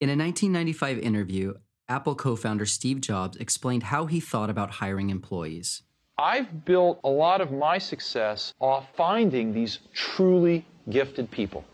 In 0.00 0.08
a 0.08 0.16
1995 0.16 0.98
interview, 0.98 1.52
Apple 1.86 2.14
co 2.14 2.34
founder 2.34 2.64
Steve 2.64 3.02
Jobs 3.02 3.36
explained 3.36 3.82
how 3.82 4.06
he 4.06 4.18
thought 4.18 4.48
about 4.48 4.70
hiring 4.70 5.10
employees. 5.10 5.82
I've 6.16 6.64
built 6.64 7.00
a 7.04 7.10
lot 7.10 7.42
of 7.42 7.52
my 7.52 7.76
success 7.76 8.54
off 8.60 8.86
finding 8.96 9.52
these 9.52 9.80
truly 9.92 10.64
gifted 10.88 11.30
people 11.30 11.66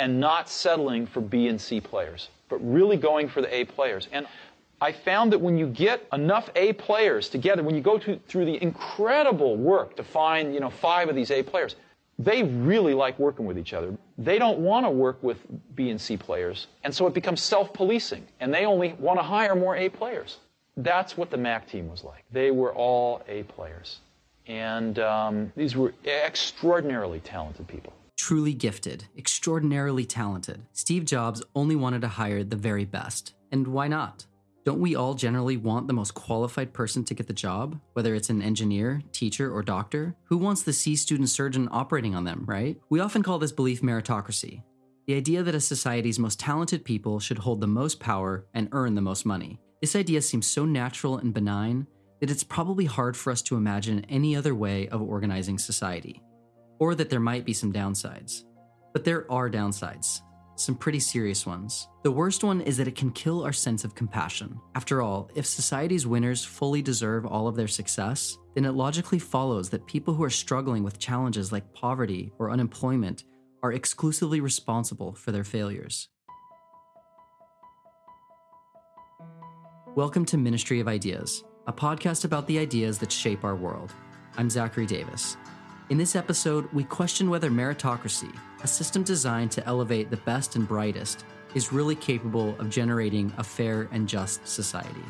and 0.00 0.18
not 0.18 0.48
settling 0.48 1.06
for 1.06 1.20
B 1.20 1.46
and 1.46 1.60
C 1.60 1.80
players, 1.80 2.30
but 2.48 2.56
really 2.68 2.96
going 2.96 3.28
for 3.28 3.40
the 3.40 3.54
A 3.54 3.64
players. 3.64 4.08
And 4.10 4.26
I 4.80 4.90
found 4.90 5.32
that 5.32 5.40
when 5.40 5.56
you 5.56 5.68
get 5.68 6.04
enough 6.12 6.50
A 6.56 6.72
players 6.72 7.28
together, 7.28 7.62
when 7.62 7.76
you 7.76 7.80
go 7.80 7.96
to, 7.96 8.18
through 8.26 8.46
the 8.46 8.60
incredible 8.60 9.56
work 9.56 9.94
to 9.94 10.02
find, 10.02 10.52
you 10.52 10.58
know, 10.58 10.70
five 10.70 11.08
of 11.08 11.14
these 11.14 11.30
A 11.30 11.44
players, 11.44 11.76
they 12.24 12.42
really 12.42 12.94
like 12.94 13.18
working 13.18 13.46
with 13.46 13.58
each 13.58 13.72
other. 13.72 13.96
They 14.18 14.38
don't 14.38 14.58
want 14.58 14.86
to 14.86 14.90
work 14.90 15.22
with 15.22 15.38
B 15.74 15.90
and 15.90 16.00
C 16.00 16.16
players, 16.16 16.66
and 16.84 16.94
so 16.94 17.06
it 17.06 17.14
becomes 17.14 17.40
self-policing, 17.42 18.26
and 18.40 18.52
they 18.52 18.66
only 18.66 18.94
want 18.94 19.18
to 19.18 19.22
hire 19.22 19.54
more 19.54 19.76
A 19.76 19.88
players. 19.88 20.38
That's 20.76 21.16
what 21.16 21.30
the 21.30 21.36
Mac 21.36 21.68
team 21.68 21.90
was 21.90 22.02
like. 22.04 22.24
They 22.30 22.50
were 22.50 22.74
all 22.74 23.22
A 23.28 23.42
players, 23.44 24.00
and 24.46 24.98
um, 24.98 25.52
these 25.56 25.76
were 25.76 25.92
extraordinarily 26.04 27.20
talented 27.20 27.68
people. 27.68 27.92
Truly 28.16 28.54
gifted, 28.54 29.04
extraordinarily 29.18 30.04
talented. 30.04 30.62
Steve 30.72 31.04
Jobs 31.04 31.42
only 31.54 31.74
wanted 31.74 32.02
to 32.02 32.08
hire 32.08 32.44
the 32.44 32.56
very 32.56 32.84
best. 32.84 33.34
And 33.50 33.66
why 33.66 33.88
not? 33.88 34.26
Don't 34.64 34.80
we 34.80 34.94
all 34.94 35.14
generally 35.14 35.56
want 35.56 35.86
the 35.88 35.92
most 35.92 36.14
qualified 36.14 36.72
person 36.72 37.04
to 37.04 37.14
get 37.14 37.26
the 37.26 37.32
job, 37.32 37.80
whether 37.94 38.14
it's 38.14 38.30
an 38.30 38.42
engineer, 38.42 39.02
teacher, 39.12 39.52
or 39.52 39.62
doctor? 39.62 40.14
Who 40.24 40.38
wants 40.38 40.62
the 40.62 40.72
C 40.72 40.94
student 40.94 41.30
surgeon 41.30 41.68
operating 41.72 42.14
on 42.14 42.24
them, 42.24 42.44
right? 42.46 42.78
We 42.88 43.00
often 43.00 43.22
call 43.22 43.38
this 43.38 43.52
belief 43.52 43.82
meritocracy 43.82 44.62
the 45.06 45.14
idea 45.14 45.42
that 45.42 45.54
a 45.54 45.60
society's 45.60 46.18
most 46.18 46.38
talented 46.38 46.84
people 46.84 47.18
should 47.18 47.38
hold 47.38 47.60
the 47.60 47.66
most 47.66 47.98
power 47.98 48.46
and 48.54 48.68
earn 48.72 48.94
the 48.94 49.00
most 49.00 49.26
money. 49.26 49.58
This 49.80 49.96
idea 49.96 50.22
seems 50.22 50.46
so 50.46 50.64
natural 50.64 51.18
and 51.18 51.34
benign 51.34 51.86
that 52.20 52.30
it's 52.30 52.44
probably 52.44 52.84
hard 52.84 53.16
for 53.16 53.32
us 53.32 53.42
to 53.42 53.56
imagine 53.56 54.06
any 54.08 54.36
other 54.36 54.54
way 54.54 54.88
of 54.88 55.02
organizing 55.02 55.58
society, 55.58 56.22
or 56.78 56.94
that 56.94 57.10
there 57.10 57.20
might 57.20 57.44
be 57.44 57.52
some 57.52 57.72
downsides. 57.72 58.44
But 58.92 59.04
there 59.04 59.30
are 59.30 59.50
downsides, 59.50 60.20
some 60.54 60.74
pretty 60.74 61.00
serious 61.00 61.46
ones. 61.46 61.88
The 62.02 62.10
worst 62.10 62.44
one 62.44 62.60
is 62.60 62.76
that 62.76 62.88
it 62.88 62.94
can 62.94 63.10
kill 63.10 63.42
our 63.44 63.52
sense 63.52 63.84
of 63.84 63.94
compassion. 63.94 64.60
After 64.74 65.00
all, 65.00 65.30
if 65.34 65.46
society's 65.46 66.06
winners 66.06 66.44
fully 66.44 66.82
deserve 66.82 67.24
all 67.24 67.48
of 67.48 67.56
their 67.56 67.68
success, 67.68 68.36
then 68.54 68.64
it 68.64 68.72
logically 68.72 69.18
follows 69.18 69.70
that 69.70 69.86
people 69.86 70.12
who 70.14 70.22
are 70.22 70.30
struggling 70.30 70.82
with 70.82 70.98
challenges 70.98 71.52
like 71.52 71.72
poverty 71.72 72.32
or 72.38 72.50
unemployment 72.50 73.24
are 73.62 73.72
exclusively 73.72 74.40
responsible 74.40 75.14
for 75.14 75.32
their 75.32 75.44
failures. 75.44 76.08
Welcome 79.94 80.24
to 80.26 80.38
Ministry 80.38 80.80
of 80.80 80.88
Ideas, 80.88 81.44
a 81.66 81.72
podcast 81.72 82.24
about 82.24 82.46
the 82.46 82.58
ideas 82.58 82.98
that 82.98 83.12
shape 83.12 83.44
our 83.44 83.56
world. 83.56 83.92
I'm 84.36 84.50
Zachary 84.50 84.86
Davis. 84.86 85.36
In 85.90 85.98
this 85.98 86.14
episode, 86.14 86.72
we 86.72 86.84
question 86.84 87.28
whether 87.28 87.50
meritocracy, 87.50 88.32
a 88.62 88.66
system 88.68 89.02
designed 89.02 89.50
to 89.52 89.66
elevate 89.66 90.10
the 90.10 90.16
best 90.18 90.54
and 90.54 90.66
brightest, 90.66 91.24
is 91.54 91.72
really 91.72 91.96
capable 91.96 92.58
of 92.60 92.70
generating 92.70 93.32
a 93.36 93.44
fair 93.44 93.88
and 93.90 94.08
just 94.08 94.46
society. 94.46 95.04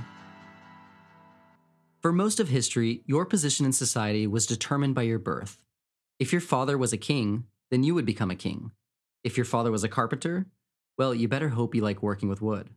For 2.01 2.11
most 2.11 2.41
of 2.41 2.49
history, 2.49 3.03
your 3.07 3.27
position 3.27 3.67
in 3.67 3.73
society 3.73 4.27
was 4.27 4.47
determined 4.47 4.95
by 4.95 5.03
your 5.03 5.19
birth. 5.19 5.59
If 6.19 6.33
your 6.33 6.41
father 6.41 6.79
was 6.79 6.93
a 6.93 6.99
king, 6.99 7.45
then 7.71 7.85
you 7.85 7.95
would 7.95 8.07
become 8.07 8.31
a 8.31 8.35
king. 8.35 8.73
If 9.23 9.37
your 9.37 9.47
father 9.47 9.71
was 9.71 9.85
a 9.85 9.89
carpenter, 9.89 10.47
well, 10.99 11.15
you 11.15 11.29
better 11.29 11.51
hope 11.51 11.75
you 11.75 11.83
like 11.83 12.03
working 12.03 12.29
with 12.29 12.43
wood. 12.43 12.71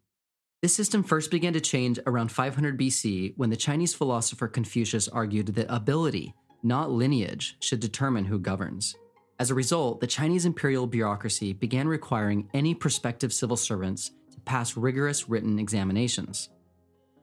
This 0.62 0.76
system 0.76 1.02
first 1.02 1.32
began 1.32 1.54
to 1.54 1.62
change 1.62 2.00
around 2.06 2.32
500 2.32 2.78
BC 2.78 3.34
when 3.38 3.50
the 3.50 3.56
Chinese 3.56 3.94
philosopher 3.94 4.48
Confucius 4.48 5.08
argued 5.08 5.48
that 5.56 5.74
ability, 5.74 6.36
not 6.66 6.92
lineage, 6.92 7.56
should 7.62 7.80
determine 7.80 8.26
who 8.26 8.40
governs. 8.40 8.96
As 9.40 9.52
a 9.52 9.56
result, 9.56 10.00
the 10.00 10.08
Chinese 10.08 10.46
imperial 10.46 10.88
bureaucracy 10.88 11.54
began 11.54 11.88
requiring 11.88 12.50
any 12.54 12.74
prospective 12.74 13.32
civil 13.32 13.56
servants 13.56 14.12
to 14.32 14.40
pass 14.42 14.76
rigorous 14.76 15.30
written 15.30 15.60
examinations. 15.60 16.50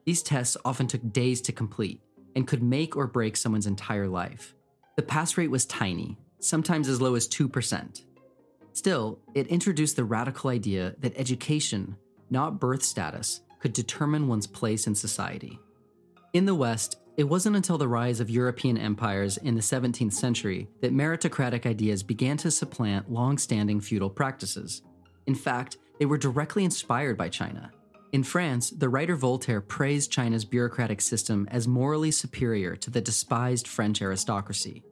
These 0.05 0.23
tests 0.23 0.55
often 0.63 0.87
took 0.87 1.11
days 1.11 1.41
to 1.41 1.51
complete 1.51 2.01
and 2.35 2.47
could 2.47 2.63
make 2.63 2.95
or 2.95 3.05
break 3.05 3.35
someone's 3.35 3.67
entire 3.67 4.07
life. 4.07 4.55
The 4.95 5.03
pass 5.03 5.37
rate 5.37 5.51
was 5.51 5.65
tiny, 5.65 6.17
sometimes 6.39 6.87
as 6.87 7.01
low 7.01 7.15
as 7.15 7.27
2%. 7.27 8.03
Still, 8.73 9.19
it 9.33 9.47
introduced 9.47 9.95
the 9.95 10.03
radical 10.03 10.49
idea 10.49 10.95
that 10.99 11.17
education, 11.17 11.95
not 12.29 12.59
birth 12.59 12.83
status, 12.83 13.41
could 13.59 13.73
determine 13.73 14.27
one's 14.27 14.47
place 14.47 14.87
in 14.87 14.95
society. 14.95 15.59
In 16.33 16.45
the 16.45 16.55
West, 16.55 16.97
it 17.15 17.25
wasn't 17.25 17.55
until 17.55 17.77
the 17.77 17.87
rise 17.87 18.19
of 18.19 18.29
European 18.29 18.77
empires 18.77 19.37
in 19.37 19.53
the 19.53 19.61
17th 19.61 20.13
century 20.13 20.67
that 20.81 20.93
meritocratic 20.93 21.67
ideas 21.67 22.01
began 22.01 22.37
to 22.37 22.49
supplant 22.49 23.11
long 23.11 23.37
standing 23.37 23.79
feudal 23.79 24.09
practices. 24.09 24.81
In 25.27 25.35
fact, 25.35 25.77
they 25.99 26.05
were 26.07 26.17
directly 26.17 26.65
inspired 26.65 27.15
by 27.17 27.29
China. 27.29 27.71
In 28.13 28.23
France, 28.23 28.71
the 28.71 28.89
writer 28.89 29.15
Voltaire 29.15 29.61
praised 29.61 30.11
China's 30.11 30.43
bureaucratic 30.43 31.01
system 31.01 31.47
as 31.51 31.67
morally 31.67 32.09
superior 32.09 32.75
to 32.77 32.89
the 32.89 33.01
despised 33.01 33.67
French 33.67 34.01
aristocracy. 34.01 34.83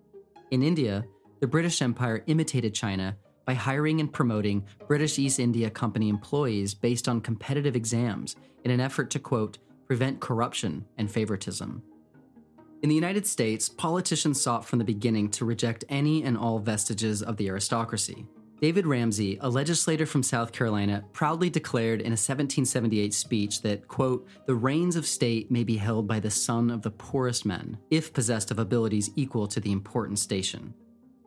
In 0.52 0.62
India, 0.62 1.03
the 1.40 1.48
British 1.48 1.82
Empire 1.82 2.24
imitated 2.28 2.76
China 2.76 3.18
by 3.46 3.56
hiring 3.56 4.00
and 4.00 4.14
promoting 4.14 4.64
British 4.88 5.18
East 5.18 5.40
India 5.40 5.72
Company 5.72 6.08
employees 6.08 6.76
based 6.76 7.08
on 7.08 7.20
competitive 7.20 7.76
exams 7.76 8.36
in 8.64 8.70
an 8.70 8.80
effort 8.80 9.09
to, 9.09 9.20
quote, 9.20 9.58
prevent 9.88 10.20
corruption 10.20 10.86
and 10.98 11.12
favoritism. 11.12 11.82
In 12.84 12.90
the 12.90 12.96
United 12.96 13.28
States, 13.28 13.69
politicians 13.69 14.42
sought 14.42 14.66
from 14.66 14.80
the 14.80 14.86
beginning 14.86 15.30
to 15.31 15.46
reject 15.46 15.86
any 15.88 16.24
and 16.24 16.36
all 16.36 16.58
vestiges 16.58 17.22
of 17.22 17.38
the 17.38 17.47
aristocracy. 17.47 18.25
David 18.59 18.88
Ramsay, 18.88 19.38
a 19.42 19.50
legislator 19.50 20.08
from 20.08 20.24
South 20.24 20.52
Carolina, 20.52 21.03
proudly 21.14 21.50
declared 21.50 22.00
in 22.00 22.08
a 22.08 22.18
1778 22.18 23.14
speech 23.14 23.62
that, 23.62 23.88
quote, 23.88 24.28
the 24.47 24.56
reins 24.56 24.96
of 24.96 25.06
state 25.06 25.52
may 25.52 25.64
be 25.64 25.78
held 25.78 26.08
by 26.08 26.20
the 26.20 26.31
son 26.31 26.72
of 26.72 26.81
the 26.81 26.90
poorest 26.90 27.46
men, 27.46 27.78
if 27.91 28.14
possessed 28.14 28.50
of 28.50 28.58
abilities 28.58 29.12
equal 29.16 29.47
to 29.47 29.59
the 29.59 29.72
important 29.72 30.18
station. 30.18 30.74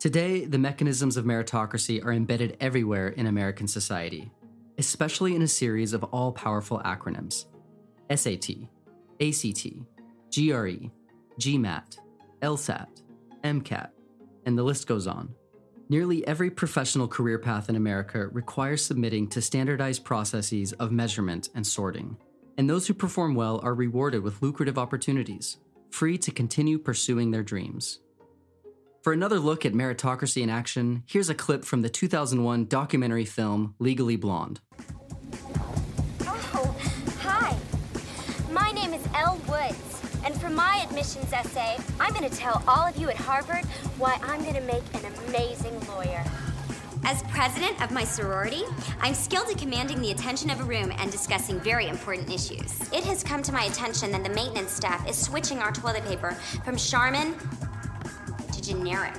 Today, 0.00 0.44
the 0.46 0.58
mechanisms 0.58 1.16
of 1.16 1.24
meritocracy 1.24 2.04
are 2.04 2.12
embedded 2.12 2.56
everywhere 2.60 3.08
in 3.08 3.26
American 3.26 3.68
society, 3.68 4.30
especially 4.78 5.36
in 5.36 5.42
a 5.42 5.48
series 5.48 5.92
of 5.92 6.02
all 6.04 6.32
powerful 6.32 6.80
acronyms 6.84 7.46
SAT, 8.10 8.68
ACT, 9.20 9.68
GRE, 10.34 10.90
GMAT, 11.40 11.98
LSAT, 12.42 13.02
MCAT, 13.42 13.90
and 14.46 14.56
the 14.56 14.62
list 14.62 14.86
goes 14.86 15.06
on. 15.06 15.34
Nearly 15.88 16.26
every 16.26 16.50
professional 16.50 17.06
career 17.06 17.38
path 17.38 17.68
in 17.68 17.76
America 17.76 18.28
requires 18.28 18.84
submitting 18.84 19.28
to 19.28 19.42
standardized 19.42 20.04
processes 20.04 20.72
of 20.74 20.92
measurement 20.92 21.50
and 21.54 21.66
sorting. 21.66 22.16
And 22.56 22.70
those 22.70 22.86
who 22.86 22.94
perform 22.94 23.34
well 23.34 23.60
are 23.62 23.74
rewarded 23.74 24.22
with 24.22 24.40
lucrative 24.40 24.78
opportunities, 24.78 25.58
free 25.90 26.16
to 26.18 26.30
continue 26.30 26.78
pursuing 26.78 27.30
their 27.30 27.42
dreams. 27.42 28.00
For 29.02 29.12
another 29.12 29.38
look 29.38 29.66
at 29.66 29.74
meritocracy 29.74 30.42
in 30.42 30.48
action, 30.48 31.02
here's 31.06 31.28
a 31.28 31.34
clip 31.34 31.64
from 31.64 31.82
the 31.82 31.90
2001 31.90 32.66
documentary 32.66 33.26
film 33.26 33.74
Legally 33.78 34.16
Blonde. 34.16 34.60
For 40.44 40.50
my 40.50 40.84
admissions 40.86 41.32
essay, 41.32 41.78
I'm 41.98 42.12
going 42.12 42.28
to 42.28 42.36
tell 42.36 42.62
all 42.68 42.86
of 42.86 42.98
you 42.98 43.08
at 43.08 43.16
Harvard 43.16 43.64
why 43.96 44.18
I'm 44.22 44.42
going 44.42 44.54
to 44.54 44.60
make 44.60 44.82
an 44.92 45.10
amazing 45.26 45.80
lawyer. 45.88 46.22
As 47.02 47.22
president 47.24 47.82
of 47.82 47.90
my 47.90 48.04
sorority, 48.04 48.64
I'm 49.00 49.14
skilled 49.14 49.48
at 49.48 49.56
commanding 49.56 50.02
the 50.02 50.10
attention 50.10 50.50
of 50.50 50.60
a 50.60 50.64
room 50.64 50.92
and 50.98 51.10
discussing 51.10 51.58
very 51.60 51.88
important 51.88 52.30
issues. 52.30 52.78
It 52.92 53.04
has 53.04 53.24
come 53.24 53.42
to 53.42 53.52
my 53.52 53.64
attention 53.64 54.12
that 54.12 54.22
the 54.22 54.28
maintenance 54.34 54.72
staff 54.72 55.08
is 55.08 55.16
switching 55.16 55.60
our 55.60 55.72
toilet 55.72 56.04
paper 56.04 56.32
from 56.62 56.76
Charmin 56.76 57.34
to 58.52 58.60
generic. 58.60 59.14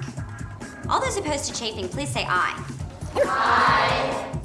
All 0.89 1.01
those 1.01 1.17
opposed 1.17 1.45
to 1.45 1.59
chafing, 1.59 1.89
please 1.89 2.09
say 2.09 2.25
aye. 2.29 2.63
Aye. 3.15 4.41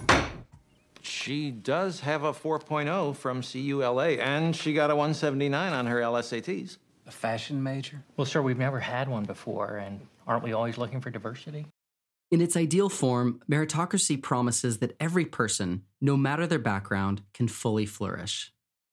She 1.21 1.51
does 1.51 2.01
have 2.01 2.25
a 2.25 2.33
4.0 2.33 3.15
from 3.15 3.43
CULA, 3.43 4.13
and 4.13 4.57
she 4.57 4.73
got 4.73 4.91
a 4.91 4.97
179 4.97 5.73
on 5.73 5.87
her 5.87 6.01
LSATs. 6.01 6.79
A 7.07 7.11
fashion 7.11 7.63
major? 7.63 8.03
Well, 8.17 8.25
sir, 8.25 8.41
we've 8.41 8.59
never 8.59 8.81
had 8.81 9.09
one 9.09 9.25
before, 9.25 9.77
and 9.77 10.01
aren't 10.27 10.45
we 10.45 10.53
always 10.53 10.79
looking 10.79 11.01
for 11.01 11.11
diversity? 11.11 11.67
In 12.31 12.41
its 12.41 12.57
ideal 12.57 12.89
form, 12.89 13.41
meritocracy 13.51 14.23
promises 14.23 14.79
that 14.79 14.97
every 14.99 15.27
person, 15.27 15.83
no 16.01 16.17
matter 16.17 16.47
their 16.47 16.59
background, 16.59 17.23
can 17.35 17.49
fully 17.49 17.85
flourish. 17.85 18.53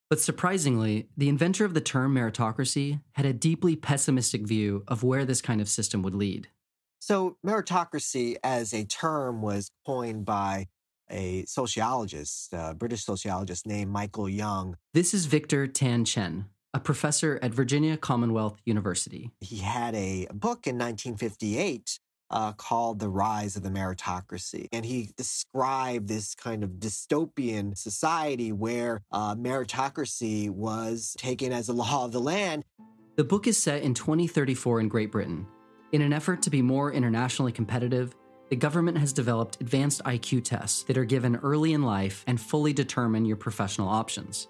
But 0.10 0.20
surprisingly, 0.20 1.10
the 1.16 1.30
inventor 1.30 1.64
of 1.64 1.74
the 1.74 1.82
term 1.82 2.16
meritocracy 2.16 3.02
had 3.14 3.26
a 3.26 3.34
deeply 3.34 3.76
pessimistic 3.76 4.48
view 4.48 4.84
of 4.88 5.04
where 5.04 5.24
this 5.24 5.42
kind 5.42 5.62
of 5.62 5.70
system 5.70 6.02
would 6.02 6.16
lead. 6.16 6.50
So, 7.00 7.38
meritocracy 7.46 8.38
as 8.44 8.74
a 8.74 8.84
term 8.84 9.42
was 9.42 9.70
coined 9.86 10.26
by 10.26 10.68
a 11.10 11.46
sociologist, 11.46 12.54
a 12.54 12.74
British 12.74 13.06
sociologist 13.06 13.66
named 13.66 13.92
Michael 13.92 14.30
Young. 14.30 14.78
This 14.94 15.14
is 15.14 15.26
Victor 15.26 15.68
Tan 15.68 16.06
Chen, 16.06 16.46
a 16.74 16.80
professor 16.80 17.40
at 17.42 17.54
Virginia 17.54 17.98
Commonwealth 17.98 18.58
University. 18.66 19.32
He 19.40 19.58
had 19.58 19.96
a 19.96 20.28
book 20.34 20.68
in 20.68 20.78
1958 20.78 22.00
uh, 22.30 22.52
called 22.54 23.00
The 23.00 23.10
Rise 23.10 23.56
of 23.56 23.64
the 23.64 23.70
Meritocracy. 23.70 24.68
And 24.72 24.86
he 24.86 25.12
described 25.16 26.08
this 26.08 26.36
kind 26.36 26.64
of 26.64 26.72
dystopian 26.72 27.78
society 27.78 28.52
where 28.52 29.02
uh, 29.12 29.36
meritocracy 29.36 30.50
was 30.50 31.16
taken 31.18 31.52
as 31.52 31.70
a 31.70 31.74
law 31.74 32.06
of 32.06 32.12
the 32.12 32.20
land. 32.20 32.64
The 33.16 33.24
book 33.24 33.48
is 33.48 33.58
set 33.58 33.82
in 33.82 33.94
2034 33.94 34.82
in 34.82 34.88
Great 34.90 35.12
Britain. 35.12 35.48
In 35.92 36.02
an 36.02 36.12
effort 36.12 36.42
to 36.44 36.50
be 36.50 36.62
more 36.62 36.92
internationally 36.92 37.52
competitive, 37.52 38.14
the 38.50 38.56
government 38.56 38.98
has 38.98 39.14
developed 39.14 39.60
advanced 39.62 40.04
IQ 40.04 40.44
tests 40.44 40.84
that 40.84 40.98
are 40.98 41.06
given 41.06 41.36
early 41.38 41.74
in 41.74 41.84
life 41.84 42.24
and 42.28 42.40
fully 42.40 42.74
determine 42.74 43.26
your 43.26 43.38
professional 43.38 43.90
options. 43.90 44.48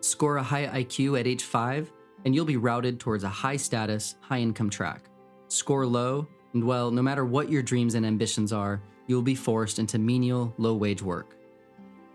Score 0.00 0.36
a 0.36 0.42
high 0.42 0.66
IQ 0.82 1.18
at 1.18 1.26
age 1.26 1.44
5, 1.44 1.92
and 2.24 2.34
you'll 2.34 2.44
be 2.44 2.56
routed 2.56 2.98
towards 2.98 3.24
a 3.24 3.28
high 3.28 3.56
status, 3.56 4.16
high 4.20 4.38
income 4.38 4.70
track. 4.70 5.08
Score 5.48 5.86
low, 5.86 6.26
and 6.54 6.64
well, 6.64 6.90
no 6.90 7.02
matter 7.02 7.24
what 7.24 7.50
your 7.50 7.62
dreams 7.62 7.94
and 7.94 8.04
ambitions 8.04 8.52
are, 8.52 8.82
you 9.06 9.14
will 9.14 9.22
be 9.22 9.34
forced 9.34 9.78
into 9.78 9.98
menial, 9.98 10.52
low 10.58 10.74
wage 10.74 11.02
work. 11.02 11.36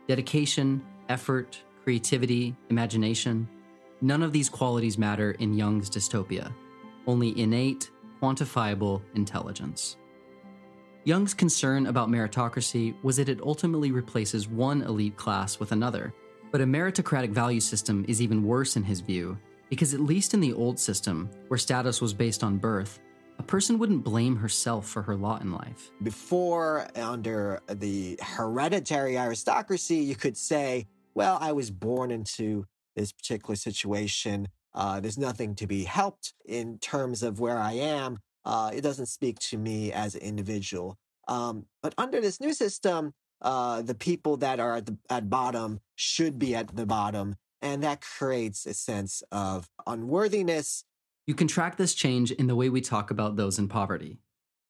Dedication, 0.07 0.83
effort, 1.09 1.61
creativity, 1.83 2.55
imagination 2.69 3.47
none 4.01 4.23
of 4.23 4.33
these 4.33 4.49
qualities 4.49 4.97
matter 4.97 5.31
in 5.33 5.53
Young's 5.53 5.89
dystopia, 5.89 6.53
only 7.07 7.39
innate, 7.39 7.91
quantifiable 8.21 9.01
intelligence. 9.15 9.97
Young's 11.03 11.33
concern 11.33 11.88
about 11.88 12.09
meritocracy 12.09 12.94
was 13.01 13.18
that 13.18 13.27
it 13.27 13.42
ultimately 13.42 13.92
replaces 13.92 14.48
one 14.48 14.83
elite 14.83 15.18
class 15.18 15.59
with 15.59 15.71
another. 15.71 16.13
But 16.51 16.62
a 16.62 16.65
meritocratic 16.65 17.31
value 17.31 17.59
system 17.59 18.06
is 18.07 18.21
even 18.21 18.44
worse 18.44 18.75
in 18.75 18.83
his 18.83 19.00
view, 19.00 19.36
because 19.68 19.95
at 19.95 20.00
least 20.00 20.36
in 20.36 20.39
the 20.42 20.53
old 20.53 20.80
system, 20.80 21.27
where 21.48 21.57
status 21.57 22.01
was 22.01 22.13
based 22.13 22.44
on 22.44 22.59
birth, 22.59 23.00
a 23.39 23.44
person 23.44 23.80
wouldn't 23.80 24.03
blame 24.03 24.36
herself 24.36 24.88
for 24.88 25.01
her 25.01 25.15
lot 25.15 25.42
in 25.42 25.51
life. 25.51 25.89
Before, 26.03 26.88
under 26.95 27.62
the 27.68 28.19
hereditary 28.21 29.18
aristocracy, 29.18 29.95
you 29.95 30.15
could 30.15 30.38
say, 30.38 30.86
well, 31.15 31.39
I 31.42 31.51
was 31.51 31.71
born 31.71 32.12
into 32.12 32.65
this 32.95 33.12
particular 33.12 33.56
situation. 33.56 34.50
Uh, 34.75 35.00
there's 35.00 35.18
nothing 35.18 35.56
to 35.56 35.65
be 35.65 35.83
helped 35.83 36.36
in 36.45 36.77
terms 36.77 37.24
of 37.24 37.39
where 37.39 37.57
I 37.57 37.74
am. 37.74 38.19
Uh, 38.45 38.71
it 38.73 38.81
doesn't 38.81 39.07
speak 39.07 39.39
to 39.39 39.57
me 39.57 39.91
as 39.91 40.15
an 40.15 40.21
individual. 40.21 40.97
Um, 41.27 41.65
but 41.83 41.93
under 41.97 42.19
this 42.19 42.39
new 42.39 42.53
system, 42.53 43.13
uh, 43.41 43.81
the 43.81 43.95
people 43.95 44.38
that 44.38 44.59
are 44.59 44.77
at 44.77 44.85
the 44.85 44.97
at 45.09 45.29
bottom 45.29 45.79
should 45.95 46.38
be 46.38 46.55
at 46.55 46.75
the 46.75 46.85
bottom, 46.85 47.35
and 47.61 47.83
that 47.83 48.01
creates 48.01 48.65
a 48.65 48.73
sense 48.73 49.23
of 49.31 49.67
unworthiness 49.88 50.83
you 51.27 51.35
can 51.35 51.47
track 51.47 51.77
this 51.77 51.93
change 51.93 52.31
in 52.31 52.47
the 52.47 52.55
way 52.55 52.69
we 52.69 52.81
talk 52.81 53.11
about 53.11 53.35
those 53.35 53.59
in 53.59 53.67
poverty. 53.67 54.17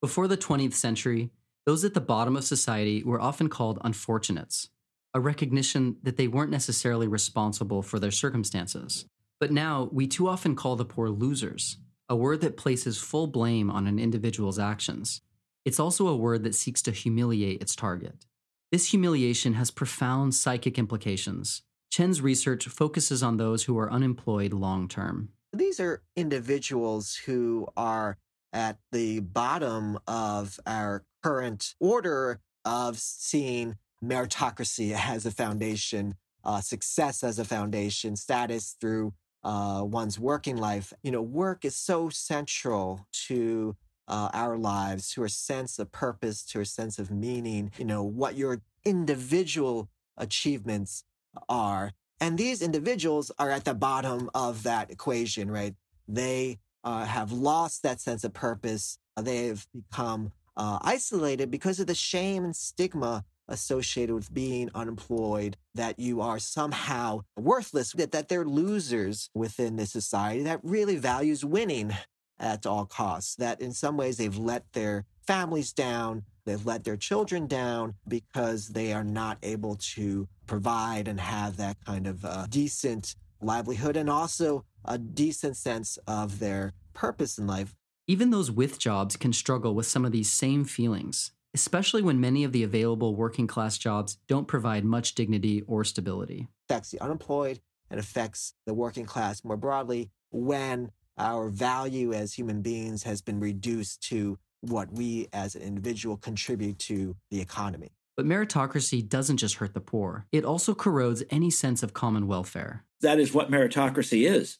Before 0.00 0.28
the 0.28 0.36
20th 0.36 0.74
century, 0.74 1.30
those 1.64 1.84
at 1.84 1.94
the 1.94 2.00
bottom 2.00 2.36
of 2.36 2.44
society 2.44 3.02
were 3.02 3.20
often 3.20 3.48
called 3.48 3.80
unfortunates, 3.82 4.68
a 5.14 5.20
recognition 5.20 5.96
that 6.02 6.16
they 6.16 6.28
weren't 6.28 6.50
necessarily 6.50 7.08
responsible 7.08 7.82
for 7.82 7.98
their 7.98 8.10
circumstances. 8.10 9.06
But 9.40 9.50
now, 9.50 9.88
we 9.92 10.06
too 10.06 10.28
often 10.28 10.54
call 10.54 10.76
the 10.76 10.84
poor 10.84 11.08
losers, 11.08 11.78
a 12.12 12.14
word 12.14 12.42
that 12.42 12.58
places 12.58 12.98
full 12.98 13.26
blame 13.26 13.70
on 13.70 13.86
an 13.86 13.98
individual's 13.98 14.58
actions. 14.58 15.22
It's 15.64 15.80
also 15.80 16.08
a 16.08 16.16
word 16.16 16.44
that 16.44 16.54
seeks 16.54 16.82
to 16.82 16.92
humiliate 16.92 17.62
its 17.62 17.74
target. 17.74 18.26
This 18.70 18.90
humiliation 18.90 19.54
has 19.54 19.70
profound 19.70 20.34
psychic 20.34 20.78
implications. 20.78 21.62
Chen's 21.90 22.20
research 22.20 22.66
focuses 22.68 23.22
on 23.22 23.38
those 23.38 23.64
who 23.64 23.78
are 23.78 23.90
unemployed 23.90 24.52
long 24.52 24.88
term. 24.88 25.30
These 25.54 25.80
are 25.80 26.02
individuals 26.14 27.16
who 27.24 27.66
are 27.78 28.18
at 28.52 28.76
the 28.92 29.20
bottom 29.20 29.98
of 30.06 30.60
our 30.66 31.04
current 31.22 31.74
order 31.80 32.40
of 32.66 32.98
seeing 32.98 33.78
meritocracy 34.04 34.92
as 34.98 35.24
a 35.24 35.30
foundation, 35.30 36.16
uh, 36.44 36.60
success 36.60 37.24
as 37.24 37.38
a 37.38 37.44
foundation, 37.46 38.16
status 38.16 38.76
through 38.78 39.14
uh, 39.44 39.82
one's 39.84 40.18
working 40.18 40.56
life. 40.56 40.92
You 41.02 41.10
know, 41.10 41.22
work 41.22 41.64
is 41.64 41.76
so 41.76 42.08
central 42.08 43.06
to 43.26 43.76
uh, 44.08 44.30
our 44.32 44.56
lives, 44.56 45.10
to 45.12 45.24
a 45.24 45.28
sense 45.28 45.78
of 45.78 45.92
purpose, 45.92 46.44
to 46.46 46.60
a 46.60 46.64
sense 46.66 46.98
of 46.98 47.10
meaning. 47.10 47.72
You 47.78 47.84
know, 47.84 48.02
what 48.02 48.36
your 48.36 48.62
individual 48.84 49.88
achievements 50.16 51.04
are. 51.48 51.92
And 52.20 52.38
these 52.38 52.62
individuals 52.62 53.32
are 53.38 53.50
at 53.50 53.64
the 53.64 53.74
bottom 53.74 54.30
of 54.34 54.62
that 54.62 54.90
equation, 54.90 55.50
right? 55.50 55.74
They 56.06 56.58
uh, 56.84 57.04
have 57.04 57.32
lost 57.32 57.82
that 57.82 58.00
sense 58.00 58.22
of 58.24 58.32
purpose. 58.32 58.98
They've 59.20 59.66
become 59.74 60.32
uh, 60.56 60.78
isolated 60.82 61.50
because 61.50 61.80
of 61.80 61.86
the 61.86 61.94
shame 61.94 62.44
and 62.44 62.54
stigma 62.54 63.24
associated 63.48 64.14
with 64.14 64.32
being 64.32 64.70
unemployed, 64.74 65.56
that 65.74 65.98
you 65.98 66.20
are 66.20 66.38
somehow 66.38 67.20
worthless, 67.36 67.92
that, 67.92 68.12
that 68.12 68.28
they're 68.28 68.44
losers 68.44 69.30
within 69.34 69.76
this 69.76 69.92
society 69.92 70.42
that 70.42 70.60
really 70.62 70.96
values 70.96 71.44
winning 71.44 71.92
at 72.38 72.66
all 72.66 72.86
costs, 72.86 73.36
that 73.36 73.60
in 73.60 73.72
some 73.72 73.96
ways 73.96 74.16
they've 74.16 74.38
let 74.38 74.64
their 74.72 75.04
families 75.26 75.72
down, 75.72 76.24
They've 76.44 76.64
let 76.64 76.84
their 76.84 76.96
children 76.96 77.46
down 77.46 77.94
because 78.06 78.68
they 78.68 78.92
are 78.92 79.04
not 79.04 79.38
able 79.42 79.76
to 79.94 80.28
provide 80.46 81.06
and 81.06 81.20
have 81.20 81.56
that 81.56 81.76
kind 81.84 82.06
of 82.06 82.24
uh, 82.24 82.46
decent 82.48 83.14
livelihood 83.40 83.96
and 83.96 84.10
also 84.10 84.64
a 84.84 84.98
decent 84.98 85.56
sense 85.56 85.98
of 86.06 86.40
their 86.40 86.72
purpose 86.94 87.38
in 87.38 87.46
life. 87.46 87.74
Even 88.08 88.30
those 88.30 88.50
with 88.50 88.78
jobs 88.78 89.16
can 89.16 89.32
struggle 89.32 89.74
with 89.74 89.86
some 89.86 90.04
of 90.04 90.10
these 90.10 90.30
same 90.30 90.64
feelings, 90.64 91.30
especially 91.54 92.02
when 92.02 92.20
many 92.20 92.44
of 92.44 92.52
the 92.52 92.62
available 92.62 93.14
working 93.14 93.46
class 93.46 93.78
jobs 93.78 94.18
don't 94.28 94.48
provide 94.48 94.84
much 94.84 95.14
dignity 95.14 95.62
or 95.66 95.84
stability. 95.84 96.48
It 96.68 96.72
affects 96.72 96.90
the 96.90 97.02
unemployed 97.02 97.60
and 97.90 98.00
affects 98.00 98.54
the 98.66 98.74
working 98.74 99.04
class 99.04 99.44
more 99.44 99.56
broadly 99.56 100.10
when 100.30 100.90
our 101.18 101.48
value 101.48 102.12
as 102.12 102.34
human 102.34 102.62
beings 102.62 103.02
has 103.02 103.20
been 103.20 103.38
reduced 103.38 104.02
to 104.08 104.38
what 104.62 104.92
we 104.92 105.28
as 105.32 105.54
an 105.54 105.62
individual 105.62 106.16
contribute 106.16 106.78
to 106.78 107.16
the 107.30 107.40
economy. 107.40 107.92
But 108.16 108.26
meritocracy 108.26 109.06
doesn't 109.06 109.38
just 109.38 109.56
hurt 109.56 109.74
the 109.74 109.80
poor, 109.80 110.26
it 110.32 110.44
also 110.44 110.74
corrodes 110.74 111.22
any 111.30 111.50
sense 111.50 111.82
of 111.82 111.92
common 111.92 112.26
welfare. 112.26 112.84
That 113.00 113.18
is 113.18 113.34
what 113.34 113.50
meritocracy 113.50 114.28
is. 114.28 114.58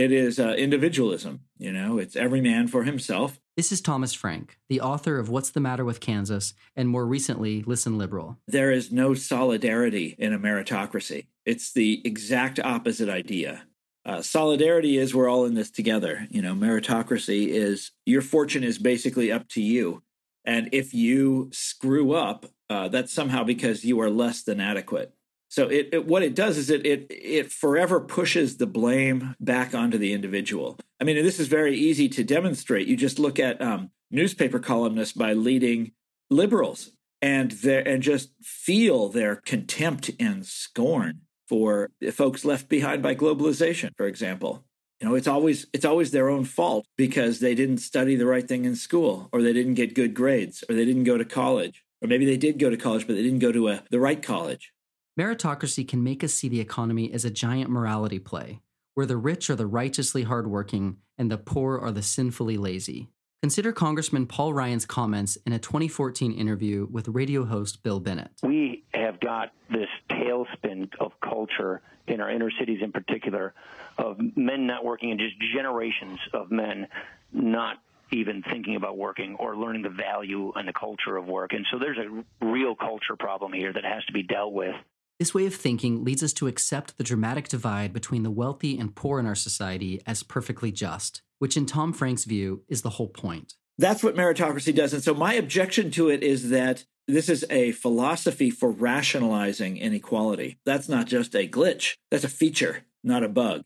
It 0.00 0.12
is 0.12 0.40
uh, 0.40 0.54
individualism, 0.54 1.40
you 1.58 1.70
know, 1.74 1.98
it's 1.98 2.16
every 2.16 2.40
man 2.40 2.68
for 2.68 2.84
himself. 2.84 3.38
This 3.54 3.70
is 3.70 3.82
Thomas 3.82 4.14
Frank, 4.14 4.58
the 4.70 4.80
author 4.80 5.18
of 5.18 5.28
What's 5.28 5.50
the 5.50 5.60
Matter 5.60 5.84
with 5.84 6.00
Kansas 6.00 6.54
and 6.74 6.88
more 6.88 7.04
recently, 7.04 7.62
Listen 7.64 7.98
Liberal. 7.98 8.38
There 8.46 8.70
is 8.70 8.90
no 8.90 9.12
solidarity 9.12 10.16
in 10.18 10.32
a 10.32 10.38
meritocracy. 10.38 11.26
It's 11.44 11.70
the 11.74 12.00
exact 12.02 12.58
opposite 12.58 13.10
idea. 13.10 13.64
Uh, 14.06 14.22
solidarity 14.22 14.96
is 14.96 15.14
we're 15.14 15.28
all 15.28 15.44
in 15.44 15.52
this 15.52 15.70
together. 15.70 16.26
You 16.30 16.40
know, 16.40 16.54
meritocracy 16.54 17.48
is 17.48 17.90
your 18.06 18.22
fortune 18.22 18.64
is 18.64 18.78
basically 18.78 19.30
up 19.30 19.48
to 19.50 19.60
you. 19.60 20.02
And 20.46 20.70
if 20.72 20.94
you 20.94 21.50
screw 21.52 22.14
up, 22.14 22.46
uh, 22.70 22.88
that's 22.88 23.12
somehow 23.12 23.44
because 23.44 23.84
you 23.84 24.00
are 24.00 24.08
less 24.08 24.44
than 24.44 24.60
adequate. 24.60 25.12
So 25.50 25.66
it, 25.66 25.88
it, 25.92 26.06
what 26.06 26.22
it 26.22 26.36
does 26.36 26.56
is 26.56 26.70
it 26.70 26.86
it 26.86 27.06
it 27.10 27.50
forever 27.50 28.00
pushes 28.00 28.56
the 28.56 28.68
blame 28.68 29.34
back 29.40 29.74
onto 29.74 29.98
the 29.98 30.12
individual. 30.12 30.78
I 31.00 31.04
mean, 31.04 31.16
this 31.16 31.40
is 31.40 31.48
very 31.48 31.76
easy 31.76 32.08
to 32.10 32.22
demonstrate. 32.22 32.86
You 32.86 32.96
just 32.96 33.18
look 33.18 33.40
at 33.40 33.60
um, 33.60 33.90
newspaper 34.12 34.60
columnists 34.60 35.12
by 35.12 35.32
leading 35.32 35.90
liberals 36.30 36.92
and 37.20 37.50
their 37.50 37.86
and 37.86 38.00
just 38.00 38.30
feel 38.40 39.08
their 39.08 39.36
contempt 39.44 40.12
and 40.20 40.46
scorn 40.46 41.22
for 41.48 41.90
folks 42.12 42.44
left 42.44 42.68
behind 42.68 43.02
by 43.02 43.16
globalization, 43.16 43.90
for 43.96 44.06
example. 44.06 44.64
You 45.00 45.08
know, 45.08 45.16
it's 45.16 45.26
always 45.26 45.66
it's 45.72 45.84
always 45.84 46.12
their 46.12 46.28
own 46.28 46.44
fault 46.44 46.86
because 46.96 47.40
they 47.40 47.56
didn't 47.56 47.78
study 47.78 48.14
the 48.14 48.26
right 48.26 48.46
thing 48.46 48.64
in 48.64 48.76
school, 48.76 49.28
or 49.32 49.42
they 49.42 49.52
didn't 49.52 49.74
get 49.74 49.96
good 49.96 50.14
grades, 50.14 50.62
or 50.68 50.76
they 50.76 50.84
didn't 50.84 51.04
go 51.04 51.18
to 51.18 51.24
college, 51.24 51.82
or 52.00 52.06
maybe 52.06 52.24
they 52.24 52.36
did 52.36 52.60
go 52.60 52.70
to 52.70 52.76
college 52.76 53.08
but 53.08 53.16
they 53.16 53.22
didn't 53.22 53.40
go 53.40 53.50
to 53.50 53.66
a, 53.66 53.82
the 53.90 53.98
right 53.98 54.22
college. 54.22 54.72
Meritocracy 55.20 55.86
can 55.86 56.02
make 56.02 56.24
us 56.24 56.32
see 56.32 56.48
the 56.48 56.60
economy 56.60 57.12
as 57.12 57.26
a 57.26 57.30
giant 57.30 57.68
morality 57.68 58.18
play, 58.18 58.58
where 58.94 59.04
the 59.04 59.18
rich 59.18 59.50
are 59.50 59.54
the 59.54 59.66
righteously 59.66 60.22
hardworking 60.22 60.96
and 61.18 61.30
the 61.30 61.36
poor 61.36 61.78
are 61.78 61.92
the 61.92 62.00
sinfully 62.00 62.56
lazy. 62.56 63.10
Consider 63.42 63.70
Congressman 63.70 64.26
Paul 64.26 64.54
Ryan's 64.54 64.86
comments 64.86 65.36
in 65.44 65.52
a 65.52 65.58
2014 65.58 66.32
interview 66.32 66.88
with 66.90 67.06
radio 67.08 67.44
host 67.44 67.82
Bill 67.82 68.00
Bennett. 68.00 68.30
We 68.42 68.84
have 68.94 69.20
got 69.20 69.52
this 69.68 69.90
tailspin 70.08 70.88
of 70.98 71.12
culture 71.20 71.82
in 72.06 72.22
our 72.22 72.30
inner 72.30 72.50
cities 72.58 72.80
in 72.80 72.90
particular 72.90 73.52
of 73.98 74.16
men 74.38 74.66
not 74.66 74.86
working 74.86 75.10
and 75.10 75.20
just 75.20 75.34
generations 75.54 76.18
of 76.32 76.50
men 76.50 76.88
not 77.30 77.76
even 78.10 78.42
thinking 78.42 78.76
about 78.76 78.96
working 78.96 79.36
or 79.36 79.54
learning 79.54 79.82
the 79.82 79.90
value 79.90 80.50
and 80.56 80.66
the 80.66 80.72
culture 80.72 81.18
of 81.18 81.26
work. 81.26 81.52
And 81.52 81.66
so 81.70 81.78
there's 81.78 81.98
a 81.98 82.46
real 82.46 82.74
culture 82.74 83.16
problem 83.18 83.52
here 83.52 83.70
that 83.70 83.84
has 83.84 84.02
to 84.06 84.14
be 84.14 84.22
dealt 84.22 84.54
with. 84.54 84.74
This 85.20 85.34
way 85.34 85.44
of 85.44 85.54
thinking 85.54 86.02
leads 86.02 86.22
us 86.22 86.32
to 86.32 86.46
accept 86.46 86.96
the 86.96 87.04
dramatic 87.04 87.46
divide 87.46 87.92
between 87.92 88.22
the 88.22 88.30
wealthy 88.30 88.78
and 88.78 88.96
poor 88.96 89.20
in 89.20 89.26
our 89.26 89.34
society 89.34 90.00
as 90.06 90.22
perfectly 90.22 90.72
just, 90.72 91.20
which, 91.38 91.58
in 91.58 91.66
Tom 91.66 91.92
Frank's 91.92 92.24
view, 92.24 92.62
is 92.68 92.80
the 92.80 92.88
whole 92.88 93.08
point. 93.08 93.52
That's 93.76 94.02
what 94.02 94.16
meritocracy 94.16 94.74
does. 94.74 94.94
And 94.94 95.02
so, 95.02 95.12
my 95.12 95.34
objection 95.34 95.90
to 95.90 96.08
it 96.08 96.22
is 96.22 96.48
that 96.48 96.86
this 97.06 97.28
is 97.28 97.44
a 97.50 97.72
philosophy 97.72 98.50
for 98.50 98.70
rationalizing 98.70 99.76
inequality. 99.76 100.58
That's 100.64 100.88
not 100.88 101.06
just 101.06 101.34
a 101.34 101.46
glitch, 101.46 101.96
that's 102.10 102.24
a 102.24 102.28
feature, 102.28 102.86
not 103.04 103.22
a 103.22 103.28
bug. 103.28 103.60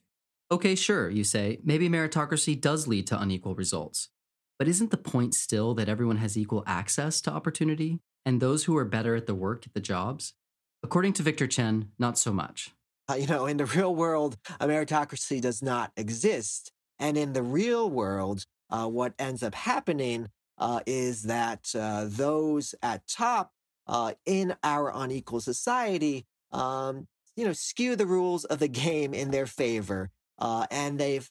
Okay, 0.51 0.75
sure, 0.75 1.09
you 1.09 1.23
say, 1.23 1.61
maybe 1.63 1.89
meritocracy 1.89 2.61
does 2.61 2.89
lead 2.89 3.07
to 3.07 3.21
unequal 3.21 3.55
results. 3.55 4.09
But 4.59 4.67
isn't 4.67 4.91
the 4.91 4.97
point 4.97 5.35
still 5.35 5.73
that 5.75 5.89
everyone 5.89 6.17
has 6.17 6.37
equal 6.37 6.65
access 6.67 7.21
to 7.21 7.31
opportunity, 7.31 8.01
and 8.27 8.41
those 8.41 8.65
who 8.65 8.77
are 8.77 8.85
better 8.85 9.15
at 9.15 9.27
the 9.27 9.37
work 9.37 9.63
get 9.63 9.75
the 9.75 9.81
jobs? 9.81 10.35
According 10.85 11.15
to 11.15 11.23
Victor 11.23 11.47
Chen, 11.47 11.89
not 11.99 12.19
so 12.19 12.31
much. 12.31 12.71
Uh, 13.09 13.15
you 13.15 13.27
know, 13.27 13.47
in 13.47 13.57
the 13.57 13.65
real 13.65 13.97
world, 13.97 14.37
a 14.61 14.67
meritocracy 14.67 15.41
does 15.41 15.63
not 15.63 15.93
exist. 15.97 16.73
And 16.99 17.17
in 17.17 17.33
the 17.33 17.43
real 17.43 17.89
world, 17.89 18.45
uh, 18.69 18.87
what 18.87 19.15
ends 19.19 19.43
up 19.43 19.55
happening 19.55 20.29
uh, 20.59 20.81
is 20.85 21.23
that 21.23 21.73
uh, 21.75 22.05
those 22.07 22.75
at 22.83 23.09
top 23.09 23.51
uh, 23.87 24.13
in 24.27 24.57
our 24.63 24.93
unequal 24.95 25.41
society, 25.41 26.27
um, 26.53 27.09
you 27.35 27.47
know, 27.47 27.55
skew 27.55 27.97
the 27.97 28.07
rules 28.07 28.45
of 28.45 28.59
the 28.59 28.69
game 28.69 29.15
in 29.15 29.31
their 29.31 29.47
favor. 29.47 30.11
Uh, 30.39 30.67
and 30.71 30.99
they've 30.99 31.31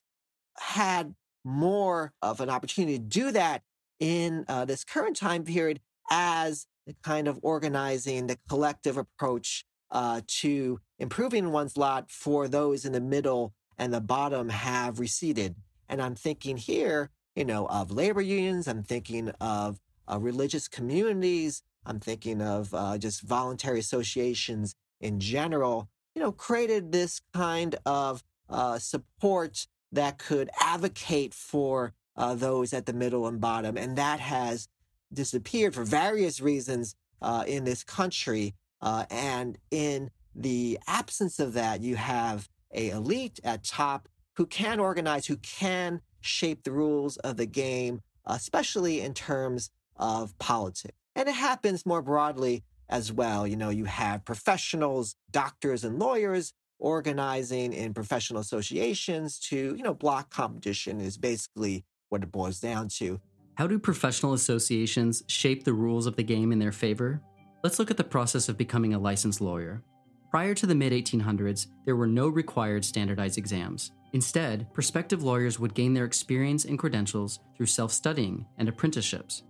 had 0.58 1.14
more 1.46 2.12
of 2.24 2.42
an 2.42 2.50
opportunity 2.50 2.98
to 2.98 3.04
do 3.04 3.32
that 3.32 3.62
in 4.00 4.46
this 4.66 4.84
current 4.84 5.16
time 5.16 5.44
period 5.44 5.80
as 6.10 6.66
the 6.86 6.96
kind 7.04 7.28
of 7.28 7.40
organizing, 7.42 8.28
the 8.28 8.38
collective 8.50 8.98
approach 8.98 9.66
uh, 9.92 10.22
to 10.28 10.80
improving 11.00 11.52
one's 11.52 11.78
lot 11.78 12.10
for 12.10 12.48
those 12.48 12.86
in 12.86 12.94
the 12.94 13.02
middle 13.02 13.54
and 13.78 13.94
the 13.94 14.02
bottom 14.02 14.50
have 14.50 15.00
receded. 15.00 15.56
And 15.90 16.02
I'm 16.02 16.16
thinking 16.16 16.58
here, 16.58 17.10
you 17.36 17.46
know, 17.46 17.68
of 17.68 17.92
labor 17.92 18.22
unions. 18.22 18.68
I'm 18.68 18.84
thinking 18.84 19.30
of 19.42 19.80
uh, 20.12 20.20
religious 20.20 20.68
communities. 20.68 21.64
I'm 21.86 22.00
thinking 22.00 22.42
of 22.42 22.74
uh, 22.74 22.98
just 22.98 23.22
voluntary 23.22 23.80
associations 23.80 24.76
in 25.00 25.20
general. 25.20 25.90
You 26.16 26.22
know, 26.22 26.32
created 26.32 26.92
this 26.92 27.22
kind 27.34 27.76
of 27.86 28.24
uh, 28.50 28.80
support 28.80 29.68
that 29.92 30.18
could 30.18 30.50
advocate 30.60 31.34
for 31.34 31.94
uh, 32.16 32.36
those 32.36 32.74
at 32.74 32.86
the 32.86 32.94
middle 32.94 33.28
and 33.28 33.42
bottom. 33.42 33.78
And 33.78 33.98
that 33.98 34.20
has 34.20 34.68
disappeared 35.14 35.76
for 35.76 35.84
various 35.84 36.42
reasons 36.42 36.96
uh, 37.22 37.44
in 37.48 37.64
this 37.64 37.84
country. 37.84 38.54
Uh, 38.82 39.06
and 39.10 39.58
in 39.72 40.10
the 40.36 40.80
absence 40.88 41.40
of 41.40 41.54
that, 41.54 41.82
you 41.82 41.96
have 41.96 42.50
a 42.74 42.90
elite 42.90 43.40
at 43.44 43.64
top 43.64 44.10
who 44.36 44.46
can 44.46 44.80
organize, 44.80 45.28
who 45.28 45.38
can 45.38 46.02
shape 46.22 46.64
the 46.64 46.72
rules 46.72 47.18
of 47.18 47.38
the 47.38 47.46
game, 47.46 48.02
especially 48.26 49.02
in 49.02 49.14
terms 49.14 49.70
of 49.98 50.38
politics. 50.40 50.98
And 51.16 51.30
it 51.30 51.36
happens 51.36 51.86
more 51.86 52.02
broadly 52.02 52.64
as 52.90 53.12
well. 53.12 53.46
You 53.46 53.56
know, 53.56 53.70
you 53.70 53.86
have 53.86 54.26
professionals, 54.26 55.16
doctors, 55.32 55.84
and 55.84 56.00
lawyers 56.00 56.54
organizing 56.80 57.72
in 57.74 57.94
professional 57.94 58.42
associations 58.42 59.40
to, 59.40 59.76
you 59.78 59.84
know, 59.84 59.94
block 59.94 60.30
competition 60.30 61.00
is 61.00 61.18
basically 61.18 61.86
what 62.10 62.24
it 62.24 62.32
boils 62.32 62.60
down 62.60 62.90
to. 62.90 63.20
How 63.56 63.68
do 63.68 63.78
professional 63.78 64.34
associations 64.34 65.24
shape 65.28 65.64
the 65.64 65.74
rules 65.74 66.08
of 66.08 66.16
the 66.16 66.24
game 66.24 66.52
in 66.52 66.58
their 66.58 66.72
favor? 66.72 67.22
Let's 67.64 67.78
look 67.78 67.92
at 67.92 67.98
the 67.98 68.04
process 68.04 68.50
of 68.50 68.58
becoming 68.58 68.96
a 68.96 69.00
licensed 69.00 69.42
lawyer. 69.42 69.84
Prior 70.32 70.56
to 70.56 70.66
the 70.66 70.74
mid 70.74 70.92
1800s, 70.92 71.68
there 71.86 71.96
were 71.96 72.08
no 72.08 72.28
required 72.28 72.84
standardized 72.84 73.38
exams. 73.38 73.92
Instead, 74.14 74.74
prospective 74.74 75.22
lawyers 75.22 75.60
would 75.60 75.76
gain 75.76 75.94
their 75.94 76.06
experience 76.06 76.66
and 76.66 76.80
credentials 76.80 77.40
through 77.56 77.68
self 77.68 77.92
studying 77.92 78.48
and 78.58 78.68
apprenticeships. 78.68 79.44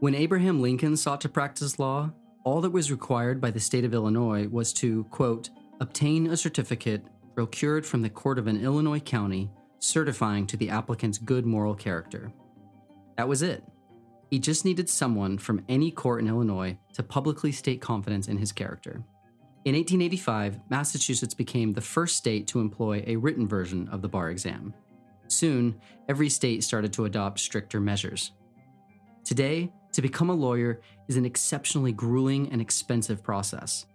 When 0.00 0.16
Abraham 0.16 0.60
Lincoln 0.60 0.96
sought 0.96 1.20
to 1.20 1.28
practice 1.28 1.78
law, 1.78 2.10
all 2.42 2.60
that 2.62 2.70
was 2.70 2.90
required 2.90 3.40
by 3.40 3.52
the 3.52 3.60
state 3.60 3.84
of 3.84 3.94
Illinois 3.94 4.48
was 4.48 4.72
to, 4.74 5.04
quote, 5.04 5.50
obtain 5.80 6.26
a 6.26 6.36
certificate 6.36 7.04
procured 7.36 7.86
from 7.86 8.02
the 8.02 8.10
court 8.10 8.38
of 8.40 8.48
an 8.48 8.64
Illinois 8.64 9.00
county 9.00 9.48
certifying 9.78 10.44
to 10.48 10.56
the 10.56 10.70
applicant's 10.70 11.18
good 11.18 11.46
moral 11.46 11.74
character. 11.74 12.32
That 13.18 13.28
was 13.28 13.42
it. 13.42 13.64
He 14.30 14.38
just 14.38 14.64
needed 14.64 14.88
someone 14.88 15.38
from 15.38 15.64
any 15.68 15.90
court 15.90 16.20
in 16.20 16.28
Illinois 16.28 16.78
to 16.92 17.02
publicly 17.02 17.50
state 17.50 17.80
confidence 17.80 18.28
in 18.28 18.38
his 18.38 18.52
character. 18.52 19.02
In 19.64 19.74
1885, 19.74 20.60
Massachusetts 20.70 21.34
became 21.34 21.72
the 21.72 21.80
first 21.80 22.16
state 22.16 22.46
to 22.46 22.60
employ 22.60 23.02
a 23.06 23.16
written 23.16 23.48
version 23.48 23.88
of 23.88 24.02
the 24.02 24.08
bar 24.08 24.30
exam. 24.30 24.72
Soon, 25.26 25.80
every 26.08 26.28
state 26.28 26.62
started 26.62 26.92
to 26.92 27.06
adopt 27.06 27.40
stricter 27.40 27.80
measures. 27.80 28.30
Today, 29.24 29.72
to 29.92 30.00
become 30.00 30.30
a 30.30 30.34
lawyer 30.34 30.80
is 31.08 31.16
an 31.16 31.24
exceptionally 31.24 31.92
grueling 31.92 32.52
and 32.52 32.62
expensive 32.62 33.20
process. 33.20 33.86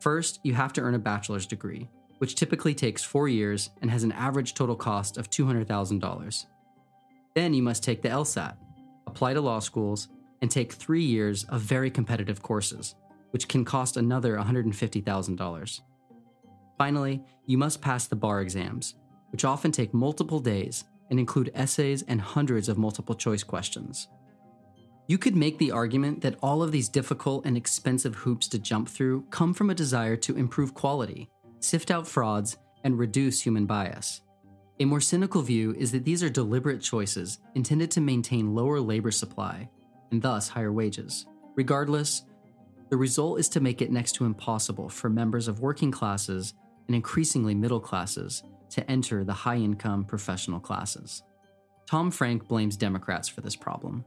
First, 0.00 0.40
you 0.44 0.54
have 0.54 0.72
to 0.72 0.80
earn 0.80 0.94
a 0.94 0.98
bachelor's 0.98 1.46
degree, 1.46 1.90
which 2.18 2.36
typically 2.36 2.74
takes 2.74 3.04
four 3.04 3.28
years 3.28 3.68
and 3.82 3.90
has 3.90 4.02
an 4.02 4.12
average 4.12 4.54
total 4.54 4.76
cost 4.76 5.18
of 5.18 5.28
$200,000. 5.28 6.46
Then 7.34 7.54
you 7.54 7.62
must 7.62 7.82
take 7.82 8.02
the 8.02 8.08
LSAT, 8.08 8.56
apply 9.06 9.34
to 9.34 9.40
law 9.40 9.58
schools, 9.58 10.08
and 10.40 10.50
take 10.50 10.72
three 10.72 11.04
years 11.04 11.44
of 11.44 11.60
very 11.60 11.90
competitive 11.90 12.42
courses, 12.42 12.94
which 13.30 13.48
can 13.48 13.64
cost 13.64 13.96
another 13.96 14.36
$150,000. 14.36 15.80
Finally, 16.78 17.22
you 17.46 17.56
must 17.56 17.80
pass 17.80 18.06
the 18.06 18.16
bar 18.16 18.40
exams, 18.40 18.96
which 19.30 19.44
often 19.44 19.72
take 19.72 19.94
multiple 19.94 20.40
days 20.40 20.84
and 21.10 21.18
include 21.18 21.50
essays 21.54 22.02
and 22.08 22.20
hundreds 22.20 22.68
of 22.68 22.78
multiple 22.78 23.14
choice 23.14 23.42
questions. 23.42 24.08
You 25.08 25.18
could 25.18 25.36
make 25.36 25.58
the 25.58 25.72
argument 25.72 26.20
that 26.22 26.36
all 26.42 26.62
of 26.62 26.72
these 26.72 26.88
difficult 26.88 27.44
and 27.44 27.56
expensive 27.56 28.14
hoops 28.14 28.48
to 28.48 28.58
jump 28.58 28.88
through 28.88 29.26
come 29.30 29.52
from 29.52 29.70
a 29.70 29.74
desire 29.74 30.16
to 30.16 30.36
improve 30.36 30.74
quality, 30.74 31.28
sift 31.60 31.90
out 31.90 32.06
frauds, 32.06 32.56
and 32.84 32.98
reduce 32.98 33.40
human 33.40 33.66
bias. 33.66 34.22
A 34.80 34.84
more 34.84 35.00
cynical 35.00 35.42
view 35.42 35.74
is 35.78 35.92
that 35.92 36.04
these 36.04 36.22
are 36.22 36.30
deliberate 36.30 36.80
choices 36.80 37.38
intended 37.54 37.90
to 37.92 38.00
maintain 38.00 38.54
lower 38.54 38.80
labor 38.80 39.10
supply 39.10 39.68
and 40.10 40.22
thus 40.22 40.48
higher 40.48 40.72
wages. 40.72 41.26
Regardless, 41.54 42.24
the 42.88 42.96
result 42.96 43.38
is 43.38 43.48
to 43.50 43.60
make 43.60 43.82
it 43.82 43.92
next 43.92 44.12
to 44.12 44.24
impossible 44.24 44.88
for 44.88 45.08
members 45.08 45.48
of 45.48 45.60
working 45.60 45.90
classes 45.90 46.54
and 46.86 46.96
increasingly 46.96 47.54
middle 47.54 47.80
classes 47.80 48.42
to 48.70 48.90
enter 48.90 49.24
the 49.24 49.32
high 49.32 49.56
income 49.56 50.04
professional 50.04 50.60
classes. 50.60 51.22
Tom 51.86 52.10
Frank 52.10 52.48
blames 52.48 52.76
Democrats 52.76 53.28
for 53.28 53.42
this 53.42 53.56
problem. 53.56 54.04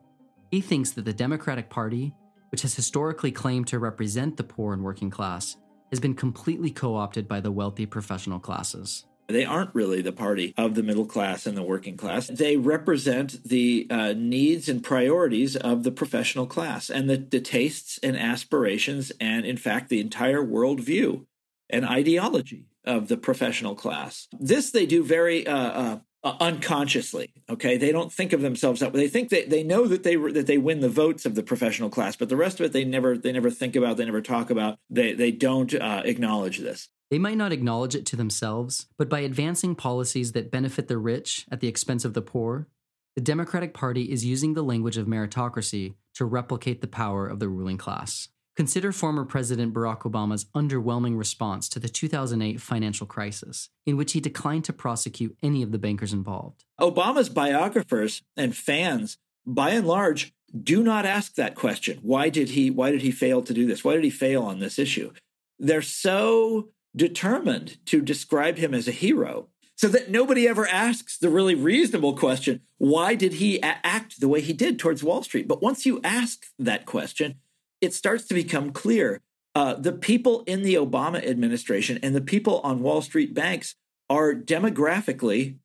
He 0.51 0.61
thinks 0.61 0.91
that 0.91 1.05
the 1.05 1.13
Democratic 1.13 1.69
Party, 1.69 2.13
which 2.49 2.63
has 2.63 2.75
historically 2.75 3.31
claimed 3.31 3.67
to 3.67 3.79
represent 3.79 4.37
the 4.37 4.43
poor 4.43 4.73
and 4.73 4.83
working 4.83 5.09
class, 5.09 5.57
has 5.91 5.99
been 5.99 6.15
completely 6.15 6.71
co 6.71 6.95
opted 6.95 7.27
by 7.27 7.39
the 7.39 7.51
wealthy 7.51 7.85
professional 7.85 8.39
classes. 8.39 9.05
They 9.27 9.45
aren't 9.45 9.73
really 9.73 10.01
the 10.01 10.11
party 10.11 10.53
of 10.57 10.75
the 10.75 10.83
middle 10.83 11.05
class 11.05 11.45
and 11.45 11.57
the 11.57 11.63
working 11.63 11.97
class. 11.97 12.27
They 12.27 12.57
represent 12.57 13.43
the 13.43 13.87
uh, 13.89 14.13
needs 14.15 14.69
and 14.69 14.83
priorities 14.83 15.55
of 15.55 15.83
the 15.83 15.91
professional 15.91 16.45
class 16.45 16.89
and 16.89 17.09
the, 17.09 17.17
the 17.17 17.41
tastes 17.41 17.99
and 18.03 18.17
aspirations, 18.17 19.11
and 19.19 19.45
in 19.45 19.57
fact, 19.57 19.89
the 19.89 19.99
entire 19.99 20.43
worldview 20.43 21.25
and 21.69 21.85
ideology 21.85 22.65
of 22.83 23.07
the 23.07 23.17
professional 23.17 23.75
class. 23.75 24.27
This 24.39 24.71
they 24.71 24.85
do 24.85 25.03
very 25.03 25.47
uh, 25.47 25.97
uh, 26.25 26.35
unconsciously. 26.39 27.31
Okay, 27.49 27.77
they 27.77 27.91
don't 27.91 28.11
think 28.11 28.33
of 28.33 28.41
themselves 28.41 28.79
that 28.79 28.91
way. 28.91 29.01
They 29.01 29.07
think 29.07 29.29
that 29.29 29.49
they 29.49 29.63
know 29.63 29.87
that 29.87 30.03
they 30.03 30.15
that 30.15 30.47
they 30.47 30.57
win 30.57 30.79
the 30.79 30.89
votes 30.89 31.25
of 31.25 31.35
the 31.35 31.43
professional 31.43 31.89
class, 31.89 32.15
but 32.15 32.29
the 32.29 32.35
rest 32.35 32.59
of 32.59 32.65
it 32.65 32.73
they 32.73 32.83
never 32.83 33.17
they 33.17 33.31
never 33.31 33.51
think 33.51 33.75
about. 33.75 33.97
They 33.97 34.05
never 34.05 34.21
talk 34.21 34.49
about. 34.49 34.79
They 34.89 35.13
they 35.13 35.31
don't 35.31 35.73
uh, 35.73 36.01
acknowledge 36.03 36.59
this. 36.59 36.89
They 37.11 37.19
might 37.19 37.37
not 37.37 37.51
acknowledge 37.51 37.95
it 37.95 38.05
to 38.07 38.15
themselves, 38.15 38.87
but 38.97 39.09
by 39.09 39.19
advancing 39.19 39.75
policies 39.75 40.31
that 40.31 40.51
benefit 40.51 40.87
the 40.87 40.97
rich 40.97 41.45
at 41.51 41.59
the 41.59 41.67
expense 41.67 42.03
of 42.03 42.13
the 42.13 42.21
poor, 42.21 42.67
the 43.15 43.21
Democratic 43.21 43.73
Party 43.73 44.11
is 44.11 44.25
using 44.25 44.53
the 44.53 44.63
language 44.63 44.97
of 44.97 45.07
meritocracy 45.07 45.93
to 46.15 46.25
replicate 46.25 46.81
the 46.81 46.87
power 46.87 47.27
of 47.27 47.39
the 47.39 47.47
ruling 47.47 47.77
class. 47.77 48.29
Consider 48.55 48.91
former 48.91 49.25
President 49.25 49.73
Barack 49.73 50.01
Obama's 50.01 50.45
underwhelming 50.55 51.17
response 51.17 51.67
to 51.69 51.79
the 51.79 51.89
2008 51.89 52.61
financial 52.61 53.05
crisis, 53.05 53.69
in 53.85 53.97
which 53.97 54.13
he 54.13 54.21
declined 54.21 54.63
to 54.65 54.73
prosecute 54.73 55.37
any 55.43 55.61
of 55.61 55.71
the 55.71 55.77
bankers 55.77 56.13
involved. 56.13 56.63
Obama's 56.79 57.29
biographers 57.29 58.21
and 58.37 58.55
fans, 58.55 59.17
by 59.45 59.71
and 59.71 59.85
large, 59.85 60.33
do 60.57 60.83
not 60.83 61.05
ask 61.05 61.35
that 61.35 61.55
question. 61.55 61.99
Why 62.01 62.29
did 62.29 62.49
he 62.49 62.71
why 62.71 62.91
did 62.91 63.01
he 63.01 63.11
fail 63.11 63.41
to 63.41 63.53
do 63.53 63.67
this? 63.67 63.83
Why 63.83 63.93
did 63.93 64.05
he 64.05 64.09
fail 64.09 64.43
on 64.43 64.59
this 64.59 64.79
issue? 64.79 65.11
They're 65.59 65.81
so 65.81 66.69
determined 66.95 67.77
to 67.87 68.01
describe 68.01 68.57
him 68.57 68.73
as 68.73 68.87
a 68.87 68.91
hero 68.91 69.49
so 69.75 69.87
that 69.89 70.09
nobody 70.09 70.47
ever 70.47 70.67
asks 70.67 71.17
the 71.17 71.29
really 71.29 71.55
reasonable 71.55 72.15
question 72.15 72.61
why 72.77 73.15
did 73.15 73.33
he 73.33 73.57
a- 73.57 73.79
act 73.83 74.19
the 74.19 74.27
way 74.27 74.41
he 74.41 74.53
did 74.53 74.77
towards 74.79 75.03
Wall 75.03 75.23
Street? 75.23 75.47
But 75.47 75.61
once 75.61 75.85
you 75.85 76.01
ask 76.03 76.45
that 76.59 76.85
question, 76.85 77.35
it 77.81 77.93
starts 77.93 78.25
to 78.25 78.33
become 78.33 78.71
clear. 78.71 79.21
Uh, 79.53 79.75
the 79.75 79.93
people 79.93 80.43
in 80.45 80.63
the 80.63 80.75
Obama 80.75 81.25
administration 81.25 81.99
and 82.03 82.13
the 82.13 82.21
people 82.21 82.59
on 82.61 82.81
Wall 82.81 83.01
Street 83.01 83.33
banks 83.33 83.75
are 84.09 84.33
demographically 84.33 85.57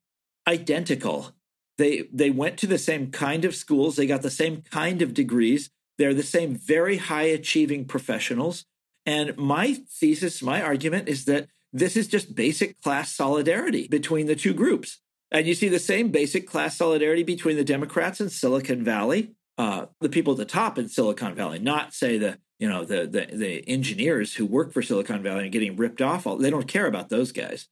identical. 0.47 1.33
They 1.79 2.05
they 2.13 2.31
went 2.31 2.57
to 2.59 2.67
the 2.67 2.79
same 2.79 3.11
kind 3.11 3.45
of 3.45 3.57
schools, 3.57 3.97
they 3.97 4.07
got 4.07 4.23
the 4.23 4.31
same 4.31 4.63
kind 4.63 5.03
of 5.03 5.15
degrees, 5.15 5.71
they're 5.99 6.15
the 6.15 6.23
same 6.23 6.55
very 6.55 6.99
high 6.99 7.25
achieving 7.25 7.85
professionals. 7.85 8.65
And 9.11 9.37
my 9.37 9.75
thesis, 9.89 10.41
my 10.41 10.63
argument 10.63 11.09
is 11.09 11.25
that 11.25 11.49
this 11.73 11.97
is 11.97 12.07
just 12.07 12.37
basic 12.37 12.81
class 12.81 13.13
solidarity 13.13 13.89
between 13.89 14.27
the 14.27 14.37
two 14.37 14.55
groups. 14.55 14.99
And 15.33 15.49
you 15.49 15.55
see 15.55 15.67
the 15.67 15.81
same 15.81 16.13
basic 16.13 16.47
class 16.47 16.77
solidarity 16.77 17.25
between 17.25 17.57
the 17.57 17.65
Democrats 17.65 18.21
in 18.21 18.31
Silicon 18.31 18.85
Valley, 18.85 19.33
uh, 19.59 19.87
the 20.01 20.09
people 20.09 20.35
at 20.35 20.39
the 20.39 20.45
top 20.45 20.79
in 20.79 20.89
Silicon 20.89 21.35
Valley, 21.35 21.59
not 21.59 21.93
say 21.93 22.19
the 22.19 22.39
you 22.61 22.69
know 22.69 22.85
the, 22.85 23.05
the 23.05 23.37
the 23.37 23.69
engineers 23.69 24.35
who 24.35 24.47
work 24.47 24.73
for 24.73 24.81
Silicon 24.81 25.25
Valley 25.25 25.43
and 25.43 25.53
getting 25.53 25.75
ripped 25.75 26.01
off. 26.01 26.25
All 26.25 26.37
they 26.37 26.51
don't 26.51 26.69
care 26.69 26.87
about 26.87 27.09
those 27.09 27.33
guys. 27.33 27.67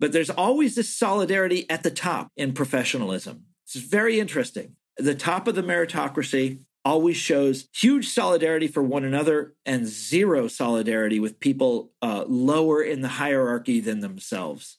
But 0.00 0.12
there's 0.12 0.30
always 0.30 0.74
this 0.74 0.88
solidarity 0.88 1.68
at 1.68 1.82
the 1.82 1.90
top 1.90 2.30
in 2.34 2.54
professionalism. 2.54 3.44
It's 3.66 3.76
very 3.76 4.18
interesting. 4.18 4.76
The 4.96 5.14
top 5.14 5.48
of 5.48 5.54
the 5.54 5.62
meritocracy 5.62 6.60
always 6.88 7.18
shows 7.18 7.68
huge 7.74 8.08
solidarity 8.08 8.66
for 8.66 8.82
one 8.82 9.04
another 9.04 9.54
and 9.66 9.86
zero 9.86 10.48
solidarity 10.48 11.20
with 11.20 11.38
people 11.38 11.92
uh, 12.00 12.24
lower 12.26 12.82
in 12.82 13.02
the 13.02 13.08
hierarchy 13.08 13.78
than 13.78 14.00
themselves. 14.00 14.78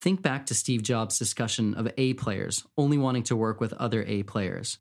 Think 0.00 0.22
back 0.22 0.46
to 0.46 0.54
Steve 0.54 0.84
Jobs' 0.84 1.18
discussion 1.18 1.74
of 1.74 1.90
A 1.98 2.14
players 2.14 2.64
only 2.78 2.98
wanting 2.98 3.24
to 3.24 3.34
work 3.34 3.60
with 3.60 3.72
other 3.72 4.04
A 4.04 4.22
players. 4.22 4.78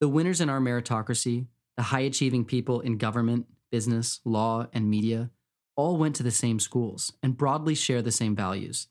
The 0.00 0.08
winners 0.08 0.40
in 0.40 0.50
our 0.50 0.58
meritocracy, 0.58 1.46
the 1.76 1.84
high 1.84 2.00
achieving 2.00 2.44
people 2.44 2.80
in 2.80 2.98
government, 2.98 3.46
business, 3.70 4.18
law, 4.24 4.66
and 4.72 4.90
media, 4.90 5.30
all 5.76 5.98
went 5.98 6.16
to 6.16 6.24
the 6.24 6.32
same 6.32 6.58
schools 6.58 7.12
and 7.22 7.36
broadly 7.36 7.76
share 7.76 8.02
the 8.02 8.10
same 8.10 8.34
values. 8.34 8.88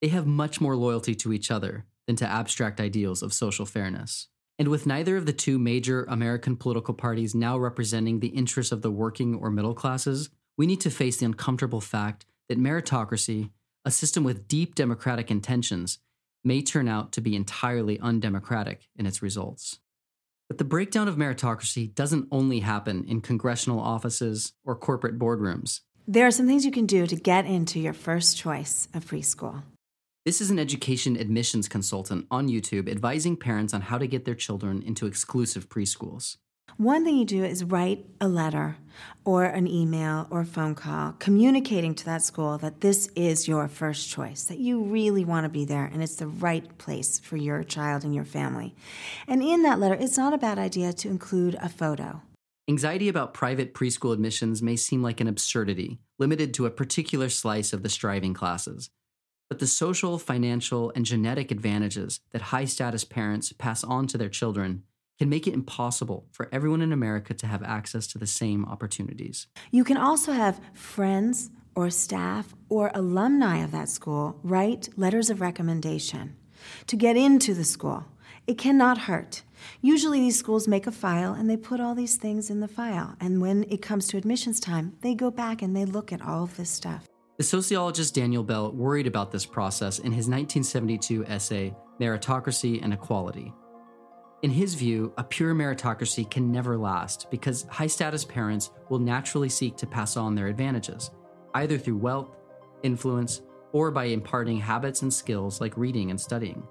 They 0.00 0.08
have 0.08 0.26
much 0.26 0.58
more 0.58 0.74
loyalty 0.74 1.14
to 1.16 1.34
each 1.34 1.50
other 1.50 1.84
than 2.06 2.16
to 2.16 2.26
abstract 2.26 2.80
ideals 2.80 3.22
of 3.22 3.34
social 3.34 3.66
fairness. 3.66 4.28
And 4.58 4.68
with 4.68 4.86
neither 4.86 5.16
of 5.16 5.26
the 5.26 5.32
two 5.32 5.58
major 5.58 6.04
American 6.04 6.56
political 6.56 6.94
parties 6.94 7.34
now 7.34 7.58
representing 7.58 8.20
the 8.20 8.28
interests 8.28 8.72
of 8.72 8.82
the 8.82 8.90
working 8.90 9.34
or 9.34 9.50
middle 9.50 9.74
classes, 9.74 10.30
we 10.56 10.66
need 10.66 10.80
to 10.80 10.90
face 10.90 11.18
the 11.18 11.26
uncomfortable 11.26 11.80
fact 11.80 12.24
that 12.48 12.58
meritocracy, 12.58 13.50
a 13.84 13.90
system 13.90 14.24
with 14.24 14.48
deep 14.48 14.74
democratic 14.74 15.30
intentions, 15.30 15.98
may 16.42 16.62
turn 16.62 16.88
out 16.88 17.12
to 17.12 17.20
be 17.20 17.36
entirely 17.36 17.98
undemocratic 18.00 18.88
in 18.96 19.04
its 19.04 19.20
results. 19.20 19.78
But 20.48 20.58
the 20.58 20.64
breakdown 20.64 21.08
of 21.08 21.16
meritocracy 21.16 21.92
doesn't 21.94 22.28
only 22.30 22.60
happen 22.60 23.04
in 23.04 23.20
congressional 23.20 23.80
offices 23.80 24.52
or 24.64 24.76
corporate 24.76 25.18
boardrooms. 25.18 25.80
There 26.06 26.26
are 26.26 26.30
some 26.30 26.46
things 26.46 26.64
you 26.64 26.70
can 26.70 26.86
do 26.86 27.06
to 27.06 27.16
get 27.16 27.46
into 27.46 27.80
your 27.80 27.92
first 27.92 28.36
choice 28.36 28.88
of 28.94 29.04
preschool. 29.04 29.62
This 30.26 30.40
is 30.40 30.50
an 30.50 30.58
education 30.58 31.16
admissions 31.16 31.68
consultant 31.68 32.26
on 32.32 32.48
YouTube 32.48 32.90
advising 32.90 33.36
parents 33.36 33.72
on 33.72 33.82
how 33.82 33.96
to 33.96 34.08
get 34.08 34.24
their 34.24 34.34
children 34.34 34.82
into 34.82 35.06
exclusive 35.06 35.68
preschools. 35.68 36.36
One 36.78 37.04
thing 37.04 37.16
you 37.16 37.24
do 37.24 37.44
is 37.44 37.62
write 37.62 38.06
a 38.20 38.26
letter 38.26 38.76
or 39.24 39.44
an 39.44 39.68
email 39.68 40.26
or 40.28 40.40
a 40.40 40.44
phone 40.44 40.74
call 40.74 41.12
communicating 41.20 41.94
to 41.94 42.04
that 42.06 42.24
school 42.24 42.58
that 42.58 42.80
this 42.80 43.06
is 43.14 43.46
your 43.46 43.68
first 43.68 44.10
choice, 44.10 44.42
that 44.46 44.58
you 44.58 44.82
really 44.82 45.24
want 45.24 45.44
to 45.44 45.48
be 45.48 45.64
there 45.64 45.84
and 45.84 46.02
it's 46.02 46.16
the 46.16 46.26
right 46.26 46.76
place 46.76 47.20
for 47.20 47.36
your 47.36 47.62
child 47.62 48.02
and 48.02 48.12
your 48.12 48.24
family. 48.24 48.74
And 49.28 49.44
in 49.44 49.62
that 49.62 49.78
letter, 49.78 49.94
it's 49.94 50.18
not 50.18 50.34
a 50.34 50.38
bad 50.38 50.58
idea 50.58 50.92
to 50.92 51.08
include 51.08 51.54
a 51.62 51.68
photo. 51.68 52.20
Anxiety 52.68 53.08
about 53.08 53.32
private 53.32 53.74
preschool 53.74 54.12
admissions 54.12 54.60
may 54.60 54.74
seem 54.74 55.04
like 55.04 55.20
an 55.20 55.28
absurdity, 55.28 56.00
limited 56.18 56.52
to 56.54 56.66
a 56.66 56.70
particular 56.70 57.28
slice 57.28 57.72
of 57.72 57.84
the 57.84 57.88
striving 57.88 58.34
classes. 58.34 58.90
But 59.48 59.60
the 59.60 59.66
social, 59.66 60.18
financial, 60.18 60.92
and 60.96 61.04
genetic 61.04 61.50
advantages 61.50 62.20
that 62.32 62.42
high 62.42 62.64
status 62.64 63.04
parents 63.04 63.52
pass 63.52 63.84
on 63.84 64.06
to 64.08 64.18
their 64.18 64.28
children 64.28 64.82
can 65.18 65.28
make 65.28 65.46
it 65.46 65.54
impossible 65.54 66.26
for 66.32 66.48
everyone 66.52 66.82
in 66.82 66.92
America 66.92 67.32
to 67.34 67.46
have 67.46 67.62
access 67.62 68.06
to 68.08 68.18
the 68.18 68.26
same 68.26 68.64
opportunities. 68.64 69.46
You 69.70 69.84
can 69.84 69.96
also 69.96 70.32
have 70.32 70.60
friends 70.74 71.50
or 71.74 71.90
staff 71.90 72.54
or 72.68 72.90
alumni 72.94 73.58
of 73.58 73.70
that 73.70 73.88
school 73.88 74.38
write 74.42 74.88
letters 74.96 75.30
of 75.30 75.40
recommendation 75.40 76.36
to 76.86 76.96
get 76.96 77.16
into 77.16 77.54
the 77.54 77.64
school. 77.64 78.04
It 78.46 78.58
cannot 78.58 78.98
hurt. 78.98 79.42
Usually, 79.80 80.20
these 80.20 80.38
schools 80.38 80.68
make 80.68 80.86
a 80.86 80.92
file 80.92 81.32
and 81.32 81.48
they 81.48 81.56
put 81.56 81.80
all 81.80 81.94
these 81.94 82.16
things 82.16 82.50
in 82.50 82.60
the 82.60 82.68
file. 82.68 83.16
And 83.20 83.40
when 83.40 83.64
it 83.64 83.82
comes 83.82 84.06
to 84.08 84.16
admissions 84.16 84.60
time, 84.60 84.96
they 85.00 85.14
go 85.14 85.30
back 85.30 85.62
and 85.62 85.74
they 85.74 85.84
look 85.84 86.12
at 86.12 86.22
all 86.22 86.44
of 86.44 86.56
this 86.56 86.70
stuff. 86.70 87.08
The 87.38 87.44
sociologist 87.44 88.14
Daniel 88.14 88.42
Bell 88.42 88.72
worried 88.72 89.06
about 89.06 89.30
this 89.30 89.44
process 89.44 89.98
in 89.98 90.06
his 90.10 90.26
1972 90.26 91.26
essay, 91.26 91.74
Meritocracy 92.00 92.82
and 92.82 92.94
Equality. 92.94 93.52
In 94.40 94.50
his 94.50 94.74
view, 94.74 95.12
a 95.18 95.24
pure 95.24 95.54
meritocracy 95.54 96.30
can 96.30 96.50
never 96.50 96.78
last 96.78 97.30
because 97.30 97.66
high 97.68 97.88
status 97.88 98.24
parents 98.24 98.70
will 98.88 98.98
naturally 98.98 99.50
seek 99.50 99.76
to 99.76 99.86
pass 99.86 100.16
on 100.16 100.34
their 100.34 100.46
advantages, 100.46 101.10
either 101.54 101.76
through 101.76 101.98
wealth, 101.98 102.30
influence, 102.82 103.42
or 103.72 103.90
by 103.90 104.04
imparting 104.04 104.58
habits 104.58 105.02
and 105.02 105.12
skills 105.12 105.60
like 105.60 105.76
reading 105.76 106.10
and 106.10 106.18
studying. 106.18 106.66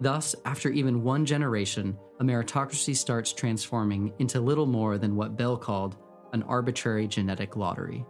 Thus, 0.00 0.34
after 0.44 0.68
even 0.68 1.04
one 1.04 1.24
generation, 1.24 1.96
a 2.18 2.24
meritocracy 2.24 2.96
starts 2.96 3.32
transforming 3.32 4.12
into 4.18 4.40
little 4.40 4.66
more 4.66 4.98
than 4.98 5.14
what 5.14 5.36
Bell 5.36 5.56
called 5.56 5.96
an 6.32 6.42
arbitrary 6.42 7.06
genetic 7.06 7.54
lottery. 7.54 8.04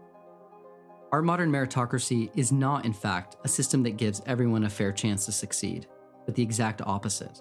Our 1.17 1.23
modern 1.23 1.51
meritocracy 1.51 2.31
is 2.37 2.53
not, 2.53 2.85
in 2.85 2.93
fact, 2.93 3.37
a 3.43 3.49
system 3.49 3.83
that 3.85 3.97
gives 3.97 4.21
everyone 4.27 4.65
a 4.65 4.69
fair 4.69 4.93
chance 4.93 5.25
to 5.25 5.33
succeed, 5.33 5.87
but 6.27 6.35
the 6.35 6.43
exact 6.43 6.83
opposite. 6.83 7.41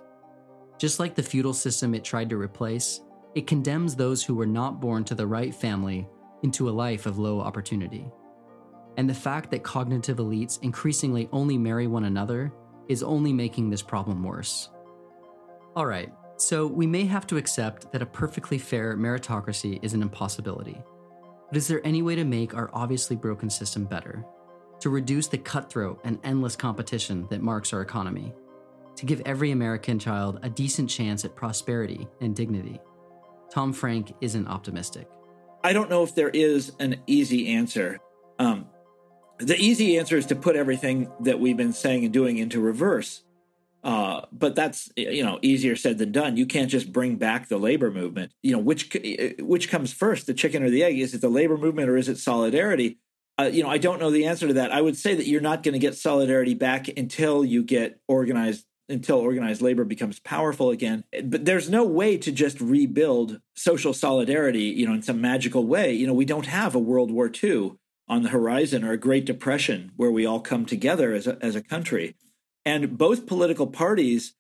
Just 0.78 0.98
like 0.98 1.14
the 1.14 1.22
feudal 1.22 1.54
system 1.54 1.94
it 1.94 2.02
tried 2.02 2.30
to 2.30 2.38
replace, 2.38 3.02
it 3.36 3.48
condemns 3.48 3.94
those 3.94 4.24
who 4.24 4.34
were 4.34 4.46
not 4.46 4.80
born 4.80 5.04
to 5.04 5.14
the 5.14 5.28
right 5.28 5.54
family 5.54 6.08
into 6.42 6.70
a 6.70 6.72
life 6.72 7.06
of 7.06 7.20
low 7.20 7.42
opportunity. 7.42 8.10
And 8.96 9.10
the 9.10 9.14
fact 9.14 9.52
that 9.52 9.64
cognitive 9.64 10.20
elites 10.20 10.58
increasingly 10.64 11.28
only 11.34 11.58
marry 11.58 11.88
one 11.88 12.06
another 12.06 12.54
is 12.88 13.04
only 13.04 13.34
making 13.34 13.70
this 13.70 13.82
problem 13.82 14.24
worse. 14.24 14.70
All 15.76 15.86
right, 15.86 16.14
so 16.38 16.66
we 16.66 16.88
may 16.88 17.04
have 17.04 17.28
to 17.28 17.36
accept 17.36 17.92
that 17.92 18.02
a 18.02 18.06
perfectly 18.06 18.58
fair 18.58 18.96
meritocracy 18.96 19.84
is 19.84 19.94
an 19.94 20.02
impossibility. 20.02 20.82
But 21.48 21.58
is 21.58 21.68
there 21.68 21.86
any 21.86 22.02
way 22.02 22.16
to 22.16 22.24
make 22.24 22.56
our 22.56 22.70
obviously 22.74 23.16
broken 23.16 23.50
system 23.50 23.86
better? 23.86 24.26
To 24.82 24.90
reduce 24.90 25.28
the 25.28 25.38
cutthroat 25.38 26.02
and 26.04 26.20
endless 26.24 26.56
competition 26.56 27.28
that 27.30 27.42
marks 27.42 27.74
our 27.74 27.82
economy? 27.82 28.34
To 28.98 29.06
give 29.06 29.22
every 29.26 29.52
American 29.52 30.00
child 30.00 30.40
a 30.44 30.50
decent 30.50 30.90
chance 30.90 31.26
at 31.26 31.36
prosperity 31.36 32.08
and 32.22 32.36
dignity? 32.36 32.80
Tom 33.52 33.74
Frank 33.74 34.14
isn't 34.22 34.48
optimistic. 34.48 35.08
I 35.64 35.74
don't 35.74 35.90
know 35.90 36.04
if 36.04 36.16
there 36.16 36.30
is 36.30 36.74
an 36.80 37.02
easy 37.08 37.54
answer. 37.54 38.00
Um, 38.40 38.68
the 39.40 39.58
easy 39.58 39.98
answer 39.98 40.18
is 40.18 40.28
to 40.28 40.36
put 40.36 40.56
everything 40.56 41.12
that 41.22 41.40
we've 41.40 41.58
been 41.58 41.74
saying 41.74 42.06
and 42.06 42.14
doing 42.14 42.38
into 42.38 42.62
reverse. 42.62 43.24
Uh, 43.86 44.26
but 44.32 44.56
that's 44.56 44.90
you 44.98 45.24
know 45.24 45.38
easier 45.44 45.76
said 45.76 46.00
than 46.00 46.12
done. 46.12 46.38
You 46.38 46.48
can't 46.48 46.72
just 46.72 46.92
bring 46.92 47.18
back 47.18 47.48
the 47.48 47.60
labor 47.60 47.92
movement. 47.92 48.32
You 48.42 48.54
know 48.54 48.60
which 48.60 48.90
which 49.40 49.70
comes 49.70 49.94
first, 49.94 50.26
the 50.26 50.34
chicken 50.34 50.64
or 50.64 50.72
the 50.72 50.84
egg? 50.84 50.98
Is 50.98 51.14
it 51.14 51.22
the 51.22 51.30
labor 51.30 51.56
movement 51.56 51.88
or 51.88 51.96
is 51.96 52.10
it 52.10 52.18
solidarity? 52.18 52.98
Uh, 53.40 53.44
you 53.44 53.62
know 53.62 53.70
I 53.70 53.78
don't 53.78 54.00
know 54.00 54.10
the 54.10 54.26
answer 54.26 54.48
to 54.48 54.56
that. 54.56 54.72
I 54.72 54.82
would 54.82 54.98
say 54.98 55.14
that 55.14 55.28
you're 55.28 55.40
not 55.40 55.62
going 55.62 55.74
to 55.74 55.80
get 55.80 55.96
solidarity 55.96 56.56
back 56.56 56.88
until 56.98 57.46
you 57.46 57.64
get 57.64 58.00
organized 58.08 58.66
until 58.90 59.18
organized 59.18 59.62
labor 59.62 59.84
becomes 59.84 60.20
powerful 60.20 60.72
again. 60.72 61.04
But 61.24 61.46
there's 61.46 61.70
no 61.70 61.84
way 61.84 62.18
to 62.18 62.32
just 62.32 62.60
rebuild 62.60 63.40
social 63.56 63.94
solidarity, 63.94 64.64
you 64.64 64.88
know, 64.88 64.94
in 64.94 65.04
some 65.04 65.22
magical 65.22 65.66
way. 65.66 65.94
You 65.94 66.08
know, 66.08 66.14
we 66.14 66.26
don't 66.26 66.48
have 66.48 66.74
a 66.74 66.80
World 66.80 67.12
War 67.12 67.32
II 67.32 67.74
on 68.08 68.24
the 68.24 68.30
horizon 68.30 68.84
or 68.84 68.92
a 68.92 68.98
Great 68.98 69.26
Depression 69.26 69.92
where 69.96 70.12
we 70.12 70.26
all 70.26 70.40
come 70.40 70.66
together 70.66 71.14
as 71.14 71.28
a, 71.28 71.38
as 71.42 71.56
a 71.56 71.62
country. 71.62 72.16
And 72.66 72.98
both 72.98 73.28
political 73.28 73.68
parties 73.68 74.34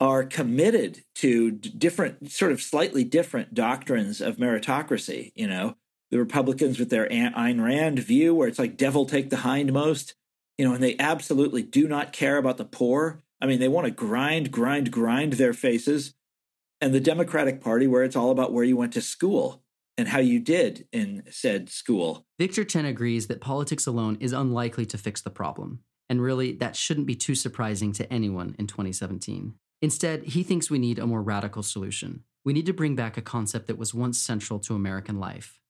are 0.00 0.24
committed 0.24 1.02
to 1.16 1.50
different, 1.50 2.30
sort 2.30 2.52
of 2.52 2.62
slightly 2.62 3.04
different 3.04 3.54
doctrines 3.54 4.20
of 4.20 4.36
meritocracy. 4.36 5.32
You 5.34 5.46
know, 5.46 5.76
the 6.10 6.18
Republicans 6.18 6.78
with 6.78 6.90
their 6.90 7.08
Ayn 7.08 7.62
Rand 7.62 7.98
view, 7.98 8.34
where 8.34 8.48
it's 8.48 8.58
like 8.58 8.76
devil 8.76 9.06
take 9.06 9.30
the 9.30 9.36
hindmost, 9.36 10.14
you 10.56 10.66
know, 10.66 10.74
and 10.74 10.82
they 10.82 10.96
absolutely 10.98 11.62
do 11.62 11.86
not 11.86 12.12
care 12.12 12.36
about 12.36 12.56
the 12.56 12.64
poor. 12.64 13.22
I 13.40 13.46
mean, 13.46 13.60
they 13.60 13.68
want 13.68 13.86
to 13.86 13.92
grind, 13.92 14.50
grind, 14.50 14.90
grind 14.90 15.34
their 15.34 15.52
faces. 15.52 16.14
And 16.80 16.94
the 16.94 17.00
Democratic 17.00 17.60
Party, 17.60 17.86
where 17.86 18.04
it's 18.04 18.16
all 18.16 18.30
about 18.30 18.52
where 18.52 18.64
you 18.64 18.76
went 18.76 18.92
to 18.92 19.00
school 19.00 19.62
and 19.96 20.08
how 20.08 20.20
you 20.20 20.38
did 20.38 20.86
in 20.92 21.24
said 21.28 21.68
school. 21.68 22.24
Victor 22.38 22.64
Chen 22.64 22.84
agrees 22.84 23.26
that 23.26 23.40
politics 23.40 23.86
alone 23.86 24.16
is 24.20 24.32
unlikely 24.32 24.86
to 24.86 24.98
fix 24.98 25.20
the 25.20 25.30
problem. 25.30 25.80
And 26.08 26.22
really, 26.22 26.52
that 26.52 26.76
shouldn't 26.76 27.06
be 27.06 27.16
too 27.16 27.34
surprising 27.34 27.92
to 27.92 28.12
anyone 28.12 28.56
in 28.58 28.66
2017. 28.66 29.54
Instead, 29.80 30.24
he 30.24 30.42
thinks 30.42 30.70
we 30.70 30.78
need 30.78 30.98
a 30.98 31.06
more 31.06 31.22
radical 31.22 31.62
solution. 31.62 32.24
We 32.44 32.52
need 32.52 32.66
to 32.66 32.72
bring 32.72 32.96
back 32.96 33.16
a 33.16 33.22
concept 33.22 33.66
that 33.66 33.78
was 33.78 33.92
once 33.92 34.18
central 34.18 34.58
to 34.60 34.74
American 34.74 35.20
life 35.20 35.60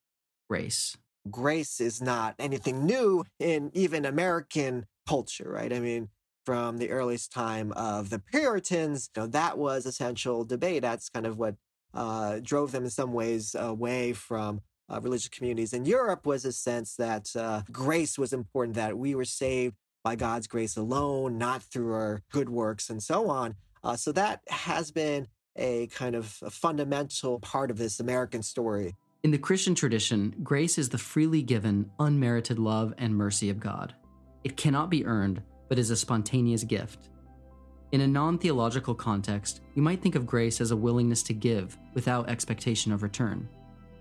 grace. 0.49 0.97
Grace 1.31 1.81
is 1.81 2.01
not 2.01 2.35
anything 2.39 2.87
new 2.87 3.25
in 3.39 3.71
even 3.75 4.07
American 4.07 4.87
culture, 5.07 5.51
right? 5.51 5.73
I 5.73 5.81
mean, 5.81 6.09
from 6.47 6.79
the 6.79 6.91
earliest 6.91 7.33
time 7.33 7.73
of 7.73 8.09
the 8.09 8.19
Puritans, 8.19 9.11
you 9.15 9.23
know, 9.23 9.29
that 9.29 9.59
was 9.59 9.85
essential 9.85 10.45
debate. 10.45 10.81
That's 10.81 11.11
kind 11.11 11.27
of 11.27 11.37
what 11.37 11.57
uh, 11.93 12.41
drove 12.43 12.73
them 12.73 12.85
in 12.85 12.91
some 12.91 13.13
ways 13.13 13.55
away 13.59 14.15
from 14.15 14.63
uh, 14.91 15.01
religious 15.03 15.29
communities 15.29 15.75
in 15.75 15.85
Europe 15.85 16.25
was 16.25 16.45
a 16.45 16.53
sense 16.53 16.97
that 16.97 17.29
uh, 17.37 17.63
grace 17.71 18.19
was 18.19 18.33
important, 18.33 18.77
that 18.77 18.97
we 18.97 19.15
were 19.15 19.25
saved 19.25 19.77
by 20.09 20.17
God's 20.17 20.47
grace 20.47 20.79
alone, 20.79 21.37
not 21.37 21.63
through 21.63 21.93
our 21.93 22.23
good 22.33 22.49
works 22.49 22.89
and 22.89 23.03
so 23.03 23.29
on. 23.29 23.55
Uh, 23.85 23.95
so 23.95 24.11
that 24.11 24.41
has 24.49 24.91
been 24.91 25.29
a 25.57 25.87
kind 25.89 26.15
of 26.15 26.35
a 26.41 26.49
fundamental 26.49 27.39
part 27.41 27.71
of 27.71 27.77
this 27.77 28.01
American 28.01 28.43
story. 28.43 28.97
In 29.23 29.33
the 29.33 29.37
Christian 29.37 29.75
tradition, 29.75 30.35
grace 30.43 30.79
is 30.79 30.89
the 30.89 30.97
freely 30.97 31.43
given, 31.43 31.91
unmerited 31.99 32.59
love 32.59 32.95
and 32.97 33.15
mercy 33.15 33.51
of 33.51 33.61
God. 33.61 33.95
It 34.45 34.57
cannot 34.57 34.89
be 34.89 35.05
earned, 35.05 35.43
but 35.69 35.79
is 35.79 35.91
a 35.91 35.97
spontaneous 35.97 36.65
gift. 36.65 37.11
In 37.93 38.01
a 38.01 38.07
non 38.07 38.39
theological 38.39 38.95
context, 38.95 39.61
you 39.75 39.83
might 39.83 40.01
think 40.01 40.15
of 40.15 40.25
grace 40.25 40.63
as 40.63 40.71
a 40.71 40.77
willingness 40.77 41.23
to 41.25 41.35
give 41.35 41.77
without 41.93 42.31
expectation 42.31 42.93
of 42.93 43.03
return. 43.03 43.47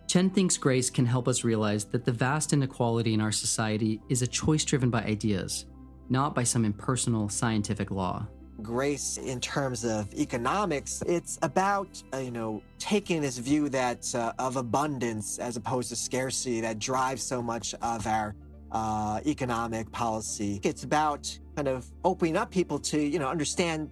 Chen 0.07 0.29
thinks 0.29 0.57
grace 0.57 0.89
can 0.89 1.05
help 1.05 1.27
us 1.27 1.43
realize 1.43 1.83
that 1.83 2.05
the 2.05 2.13
vast 2.13 2.53
inequality 2.53 3.13
in 3.13 3.19
our 3.19 3.33
society 3.33 3.99
is 4.07 4.21
a 4.21 4.27
choice 4.27 4.63
driven 4.63 4.89
by 4.89 5.03
ideas, 5.03 5.65
not 6.09 6.35
by 6.35 6.43
some 6.43 6.65
impersonal 6.65 7.29
scientific 7.29 7.91
law. 7.91 8.27
Grace, 8.61 9.17
in 9.17 9.39
terms 9.39 9.85
of 9.85 10.11
economics, 10.15 11.03
it's 11.05 11.37
about 11.43 12.01
uh, 12.13 12.17
you 12.17 12.31
know 12.31 12.63
taking 12.79 13.21
this 13.21 13.37
view 13.37 13.69
that 13.69 14.13
uh, 14.15 14.33
of 14.39 14.55
abundance 14.55 15.37
as 15.37 15.57
opposed 15.57 15.89
to 15.89 15.95
scarcity 15.95 16.59
that 16.61 16.79
drives 16.79 17.21
so 17.21 17.41
much 17.41 17.75
of 17.81 18.07
our 18.07 18.35
uh, 18.71 19.19
economic 19.27 19.91
policy. 19.91 20.59
It's 20.63 20.83
about 20.83 21.37
kind 21.55 21.67
of 21.67 21.85
opening 22.03 22.35
up 22.35 22.49
people 22.49 22.79
to 22.79 22.99
you 22.99 23.19
know 23.19 23.27
understand. 23.27 23.91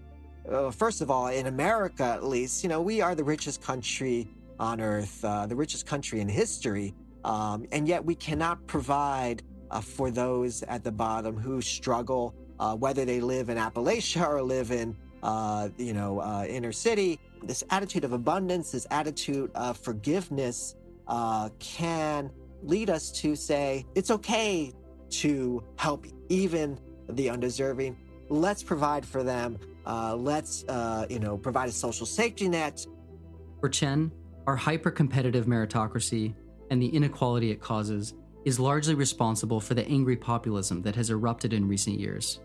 Uh, 0.52 0.72
first 0.72 1.02
of 1.02 1.10
all, 1.10 1.28
in 1.28 1.48
America, 1.48 2.04
at 2.04 2.24
least, 2.24 2.64
you 2.64 2.70
know, 2.70 2.80
we 2.80 3.02
are 3.02 3.16
the 3.16 3.24
richest 3.24 3.64
country 3.64 4.28
on 4.60 4.80
earth, 4.80 5.26
uh, 5.26 5.48
the 5.48 5.56
richest 5.56 5.88
country 5.88 6.22
in 6.22 6.30
history, 6.30 6.94
um, 7.24 7.66
and 7.72 7.88
yet 7.88 8.04
we 8.04 8.14
cannot 8.14 8.66
provide 8.68 9.42
uh, 9.76 9.82
for 9.82 10.10
those 10.10 10.64
at 10.64 10.84
the 10.86 10.92
bottom 10.92 11.36
who 11.36 11.62
struggle, 11.62 12.34
uh, 12.60 12.74
whether 12.76 13.04
they 13.04 13.20
live 13.20 13.50
in 13.50 13.58
Appalachia 13.58 14.26
or 14.26 14.42
live 14.42 14.72
in, 14.72 14.96
uh, 15.22 15.68
you 15.78 15.94
know, 15.94 16.22
uh, 16.22 16.46
inner 16.48 16.72
city. 16.72 17.20
This 17.44 17.62
attitude 17.70 18.06
of 18.06 18.14
abundance, 18.14 18.72
this 18.72 18.88
attitude 18.90 19.52
of 19.54 19.78
forgiveness, 19.78 20.76
uh, 21.08 21.50
can 21.60 22.32
lead 22.64 22.90
us 22.90 23.12
to 23.12 23.36
say 23.36 23.86
it's 23.96 24.12
okay 24.12 24.72
to 25.10 25.62
help 25.76 26.06
even 26.30 26.80
the 27.10 27.30
undeserving. 27.30 27.98
Let's 28.30 28.64
provide 28.64 29.06
for 29.06 29.24
them. 29.24 29.60
Uh, 29.86 30.16
let's, 30.16 30.64
you 31.10 31.20
know, 31.20 31.38
provide 31.38 31.68
a 31.68 31.74
social 31.74 32.06
safety 32.06 32.48
net. 32.48 32.86
For 33.60 33.70
Chen, 33.70 34.12
our 34.48 34.56
hyper 34.56 34.90
competitive 34.90 35.46
meritocracy 35.46 36.34
and 36.72 36.82
the 36.82 36.88
inequality 36.88 37.52
it 37.52 37.60
causes 37.60 38.14
is 38.46 38.60
largely 38.60 38.94
responsible 38.94 39.60
for 39.60 39.74
the 39.74 39.88
angry 39.88 40.16
populism 40.16 40.82
that 40.84 40.96
has 40.96 41.10
erupted 41.10 41.52
in 41.52 41.68
recent 41.68 42.00
years. 42.00 42.40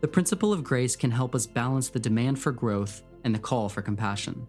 The 0.00 0.08
principle 0.08 0.52
of 0.52 0.64
grace 0.64 0.96
can 0.96 1.10
help 1.10 1.34
us 1.34 1.46
balance 1.46 1.90
the 1.90 1.98
demand 1.98 2.38
for 2.38 2.52
growth 2.52 3.02
and 3.24 3.34
the 3.34 3.38
call 3.38 3.68
for 3.68 3.82
compassion, 3.82 4.46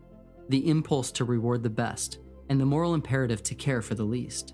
the 0.47 0.69
impulse 0.69 1.11
to 1.13 1.25
reward 1.25 1.63
the 1.63 1.69
best, 1.69 2.19
and 2.49 2.61
the 2.61 2.65
moral 2.65 2.93
imperative 2.93 3.43
to 3.43 3.55
care 3.55 3.81
for 3.81 3.95
the 3.95 4.03
least. 4.03 4.53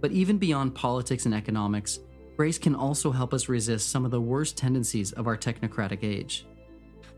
But 0.00 0.10
even 0.10 0.38
beyond 0.38 0.74
politics 0.74 1.26
and 1.26 1.34
economics, 1.34 2.00
grace 2.36 2.58
can 2.58 2.74
also 2.74 3.12
help 3.12 3.32
us 3.32 3.48
resist 3.48 3.90
some 3.90 4.04
of 4.04 4.10
the 4.10 4.20
worst 4.20 4.56
tendencies 4.56 5.12
of 5.12 5.26
our 5.26 5.36
technocratic 5.36 6.02
age. 6.02 6.46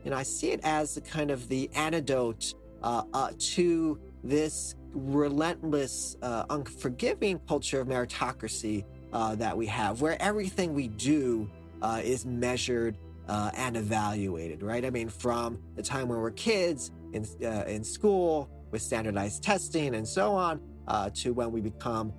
And 0.05 0.15
I 0.15 0.23
see 0.23 0.51
it 0.51 0.61
as 0.63 0.95
the 0.95 1.01
kind 1.01 1.31
of 1.31 1.49
the 1.49 1.71
antidote 1.75 2.55
uh, 2.83 3.03
uh, 3.13 3.33
to 3.39 3.99
this 4.23 4.75
relentless, 4.97 6.17
uh, 6.23 6.45
unforgiving 6.51 7.39
culture 7.47 7.81
of 7.81 7.89
meritocracy 7.89 8.85
uh, 9.13 9.35
that 9.37 9.57
we 9.57 9.67
have, 9.67 10.01
where 10.01 10.21
everything 10.21 10.75
we 10.75 10.89
do 10.89 11.49
uh, 11.83 12.01
is 12.03 12.25
measured 12.25 12.97
uh, 13.29 13.51
and 13.55 13.77
evaluated, 13.77 14.63
right? 14.63 14.85
I 14.85 14.91
mean, 14.91 15.09
from 15.09 15.59
the 15.75 15.83
time 15.83 16.09
when 16.09 16.19
we're 16.19 16.31
kids 16.31 16.91
in, 17.13 17.27
uh, 17.43 17.65
in 17.67 17.85
school 17.85 18.51
with 18.71 18.83
standardized 18.83 19.43
testing 19.43 19.95
and 19.95 20.07
so 20.07 20.33
on, 20.33 20.61
uh, 20.89 21.11
to 21.15 21.33
when 21.33 21.53
we 21.53 21.61
become, 21.61 22.13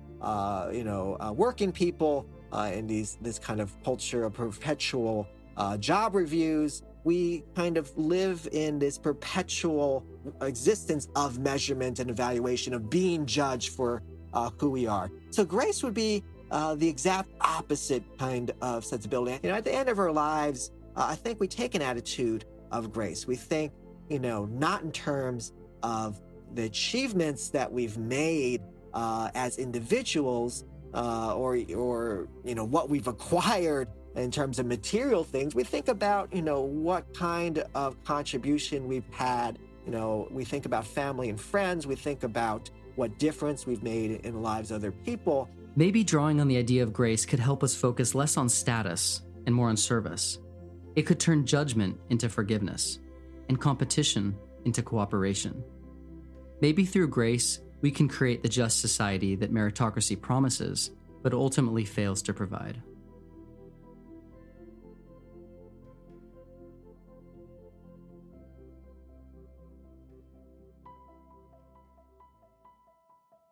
you 0.72 0.84
know, 0.84 1.16
working 1.36 1.72
people 1.72 2.26
in 2.72 2.86
these 2.86 3.18
this 3.20 3.38
kind 3.38 3.60
of 3.60 3.74
culture 3.82 4.24
of 4.24 4.34
perpetual 4.34 5.26
job 5.80 6.14
reviews 6.14 6.82
we 7.04 7.42
kind 7.54 7.78
of 7.78 7.96
live 7.96 8.46
in 8.52 8.78
this 8.78 8.98
perpetual 8.98 10.04
existence 10.42 11.08
of 11.16 11.38
measurement 11.38 11.98
and 11.98 12.10
evaluation, 12.10 12.74
of 12.74 12.90
being 12.90 13.26
judged 13.26 13.70
for 13.70 14.02
uh, 14.32 14.50
who 14.58 14.70
we 14.70 14.86
are. 14.86 15.10
So 15.30 15.44
grace 15.44 15.82
would 15.82 15.94
be 15.94 16.22
uh, 16.50 16.74
the 16.74 16.88
exact 16.88 17.30
opposite 17.40 18.02
kind 18.18 18.52
of 18.60 18.84
sensibility. 18.84 19.38
You 19.42 19.50
know, 19.50 19.56
at 19.56 19.64
the 19.64 19.74
end 19.74 19.88
of 19.88 19.98
our 19.98 20.12
lives, 20.12 20.70
uh, 20.96 21.06
I 21.08 21.14
think 21.14 21.40
we 21.40 21.48
take 21.48 21.74
an 21.74 21.82
attitude 21.82 22.44
of 22.70 22.92
grace. 22.92 23.26
We 23.26 23.36
think, 23.36 23.72
you 24.08 24.18
know, 24.18 24.46
not 24.46 24.82
in 24.82 24.92
terms 24.92 25.52
of 25.82 26.20
the 26.54 26.64
achievements 26.64 27.50
that 27.50 27.70
we've 27.70 27.98
made 27.98 28.62
uh, 28.94 29.30
as 29.34 29.58
individuals, 29.58 30.64
uh, 30.94 31.34
or 31.34 31.58
or 31.76 32.28
you 32.44 32.54
know 32.54 32.64
what 32.64 32.88
we've 32.88 33.08
acquired 33.08 33.88
in 34.18 34.30
terms 34.30 34.58
of 34.58 34.66
material 34.66 35.24
things, 35.24 35.54
we 35.54 35.64
think 35.64 35.88
about, 35.88 36.32
you 36.34 36.42
know, 36.42 36.60
what 36.60 37.14
kind 37.14 37.62
of 37.74 38.02
contribution 38.04 38.88
we've 38.88 39.08
had. 39.10 39.58
You 39.88 39.94
know, 39.94 40.28
we 40.30 40.44
think 40.44 40.66
about 40.66 40.86
family 40.86 41.30
and 41.30 41.40
friends, 41.40 41.86
we 41.86 41.96
think 41.96 42.22
about 42.22 42.68
what 42.96 43.18
difference 43.18 43.66
we've 43.66 43.82
made 43.82 44.20
in 44.20 44.34
the 44.34 44.38
lives 44.38 44.70
of 44.70 44.76
other 44.76 44.92
people. 44.92 45.48
Maybe 45.76 46.04
drawing 46.04 46.42
on 46.42 46.48
the 46.48 46.58
idea 46.58 46.82
of 46.82 46.92
grace 46.92 47.24
could 47.24 47.38
help 47.38 47.64
us 47.64 47.74
focus 47.74 48.14
less 48.14 48.36
on 48.36 48.50
status 48.50 49.22
and 49.46 49.54
more 49.54 49.70
on 49.70 49.78
service. 49.78 50.40
It 50.94 51.06
could 51.06 51.18
turn 51.18 51.46
judgment 51.46 51.98
into 52.10 52.28
forgiveness 52.28 52.98
and 53.48 53.58
competition 53.58 54.36
into 54.66 54.82
cooperation. 54.82 55.64
Maybe 56.60 56.84
through 56.84 57.08
grace, 57.08 57.60
we 57.80 57.90
can 57.90 58.08
create 58.08 58.42
the 58.42 58.48
just 58.50 58.82
society 58.82 59.36
that 59.36 59.54
meritocracy 59.54 60.20
promises, 60.20 60.90
but 61.22 61.32
ultimately 61.32 61.86
fails 61.86 62.20
to 62.24 62.34
provide. 62.34 62.82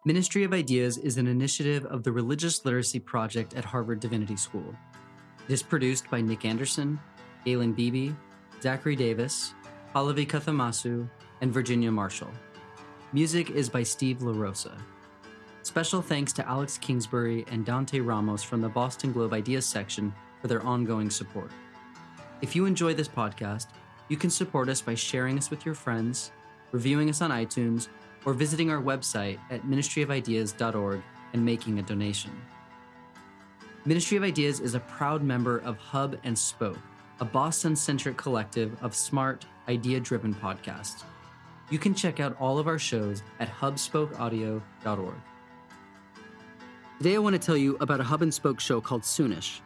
Ministry 0.07 0.45
of 0.45 0.53
Ideas 0.53 0.99
is 0.99 1.19
an 1.19 1.27
initiative 1.27 1.85
of 1.87 2.05
the 2.05 2.12
Religious 2.12 2.64
Literacy 2.64 3.01
Project 3.01 3.55
at 3.55 3.64
Harvard 3.64 3.99
Divinity 3.99 4.37
School. 4.37 4.73
It 5.49 5.53
is 5.53 5.64
produced 5.64 6.09
by 6.09 6.21
Nick 6.21 6.45
Anderson, 6.45 7.01
Galen 7.45 7.73
Beebe, 7.73 8.12
Zachary 8.62 8.95
Davis, 8.95 9.53
Pallavi 9.92 10.25
Kathamasu, 10.25 11.11
and 11.40 11.53
Virginia 11.53 11.90
Marshall. 11.90 12.31
Music 13.12 13.51
is 13.51 13.69
by 13.69 13.83
Steve 13.83 14.19
LaRosa. 14.19 14.79
Special 15.64 16.01
thanks 16.01 16.33
to 16.35 16.49
Alex 16.49 16.79
Kingsbury 16.79 17.45
and 17.51 17.66
Dante 17.66 17.99
Ramos 17.99 18.45
from 18.45 18.61
the 18.61 18.69
Boston 18.69 19.11
Globe 19.11 19.33
Ideas 19.33 19.66
section 19.66 20.14
for 20.40 20.47
their 20.47 20.64
ongoing 20.64 21.11
support. 21.11 21.51
If 22.42 22.55
you 22.55 22.66
enjoy 22.66 22.95
this 22.95 23.09
podcast, 23.09 23.66
you 24.09 24.16
can 24.16 24.31
support 24.31 24.69
us 24.69 24.81
by 24.81 24.95
sharing 24.95 25.37
us 25.37 25.51
with 25.51 25.66
your 25.66 25.75
friends, 25.75 26.31
reviewing 26.71 27.11
us 27.11 27.23
on 27.23 27.33
iTunes, 27.33 27.88
or 28.27 28.35
visiting 28.35 28.71
our 28.71 28.83
website 28.83 29.39
at 29.51 29.65
ministryofideas.org 29.65 31.01
and 31.33 31.45
making 31.45 31.79
a 31.79 31.83
donation. 31.83 32.33
Ministry 33.87 34.17
of 34.17 34.25
Ideas 34.25 34.59
is 34.59 34.75
a 34.75 34.81
proud 34.81 35.23
member 35.23 35.59
of 35.59 35.79
Hub 35.79 36.19
and 36.25 36.37
Spoke, 36.37 36.79
a 37.21 37.25
Boston 37.25 37.77
centric 37.77 38.17
collective 38.17 38.77
of 38.83 38.95
smart, 38.95 39.47
idea 39.69 40.01
driven 40.01 40.35
podcasts. 40.35 41.05
You 41.71 41.79
can 41.79 41.95
check 41.95 42.21
out 42.21 42.37
all 42.41 42.59
of 42.59 42.67
our 42.67 42.79
shows 42.79 43.23
at 43.39 43.49
hubspokeaudio.org. 43.49 45.15
Today, 46.99 47.15
I 47.15 47.19
want 47.19 47.35
to 47.35 47.39
tell 47.39 47.57
you 47.57 47.77
about 47.81 48.01
a 48.01 48.05
hub 48.05 48.23
and 48.23 48.33
spoke 48.33 48.59
show 48.59 48.81
called 48.81 49.03
Soonish. 49.03 49.61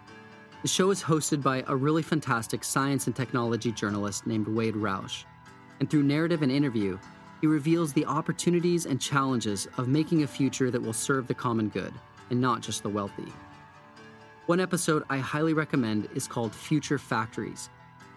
The 0.63 0.69
show 0.69 0.91
is 0.91 1.03
hosted 1.03 1.43
by 1.43 1.65
a 1.69 1.77
really 1.77 2.03
fantastic 2.03 2.63
science 2.65 3.07
and 3.07 3.17
technology 3.17 3.73
journalist 3.73 4.27
named 4.27 4.49
Wade 4.49 4.75
Roush. 4.75 5.25
And 5.79 5.89
through 5.89 6.03
narrative 6.03 6.43
and 6.43 6.53
interview, 6.53 6.99
he 7.41 7.47
reveals 7.47 7.93
the 7.93 8.05
opportunities 8.07 8.87
and 8.87 9.01
challenges 9.01 9.67
of 9.79 9.89
making 9.89 10.23
a 10.23 10.27
future 10.27 10.71
that 10.71 10.83
will 10.83 10.93
serve 10.93 11.27
the 11.27 11.35
common 11.35 11.69
good 11.69 11.93
and 12.31 12.41
not 12.41 12.61
just 12.61 12.83
the 12.83 12.89
wealthy. 12.89 13.33
One 14.47 14.61
episode 14.61 15.05
I 15.09 15.19
highly 15.19 15.53
recommend 15.55 16.09
is 16.15 16.27
called 16.27 16.55
Future 16.55 16.99
Factories, 16.99 17.71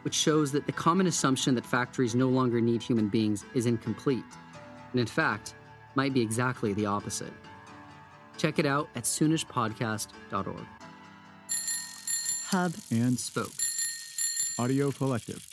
which 0.03 0.13
shows 0.15 0.51
that 0.51 0.65
the 0.65 0.71
common 0.71 1.07
assumption 1.07 1.55
that 1.55 1.65
factories 1.65 2.15
no 2.15 2.27
longer 2.27 2.59
need 2.59 2.81
human 2.81 3.07
beings 3.07 3.45
is 3.53 3.65
incomplete, 3.65 4.25
and 4.91 4.99
in 4.99 5.07
fact, 5.07 5.55
might 5.95 6.13
be 6.13 6.21
exactly 6.21 6.73
the 6.73 6.86
opposite. 6.86 7.33
Check 8.38 8.59
it 8.59 8.65
out 8.65 8.89
at 8.95 9.03
soonishpodcast.org. 9.03 10.65
Hub 12.47 12.73
and 12.91 13.19
Spoke. 13.19 13.51
Audio 14.59 14.91
Collective. 14.91 15.52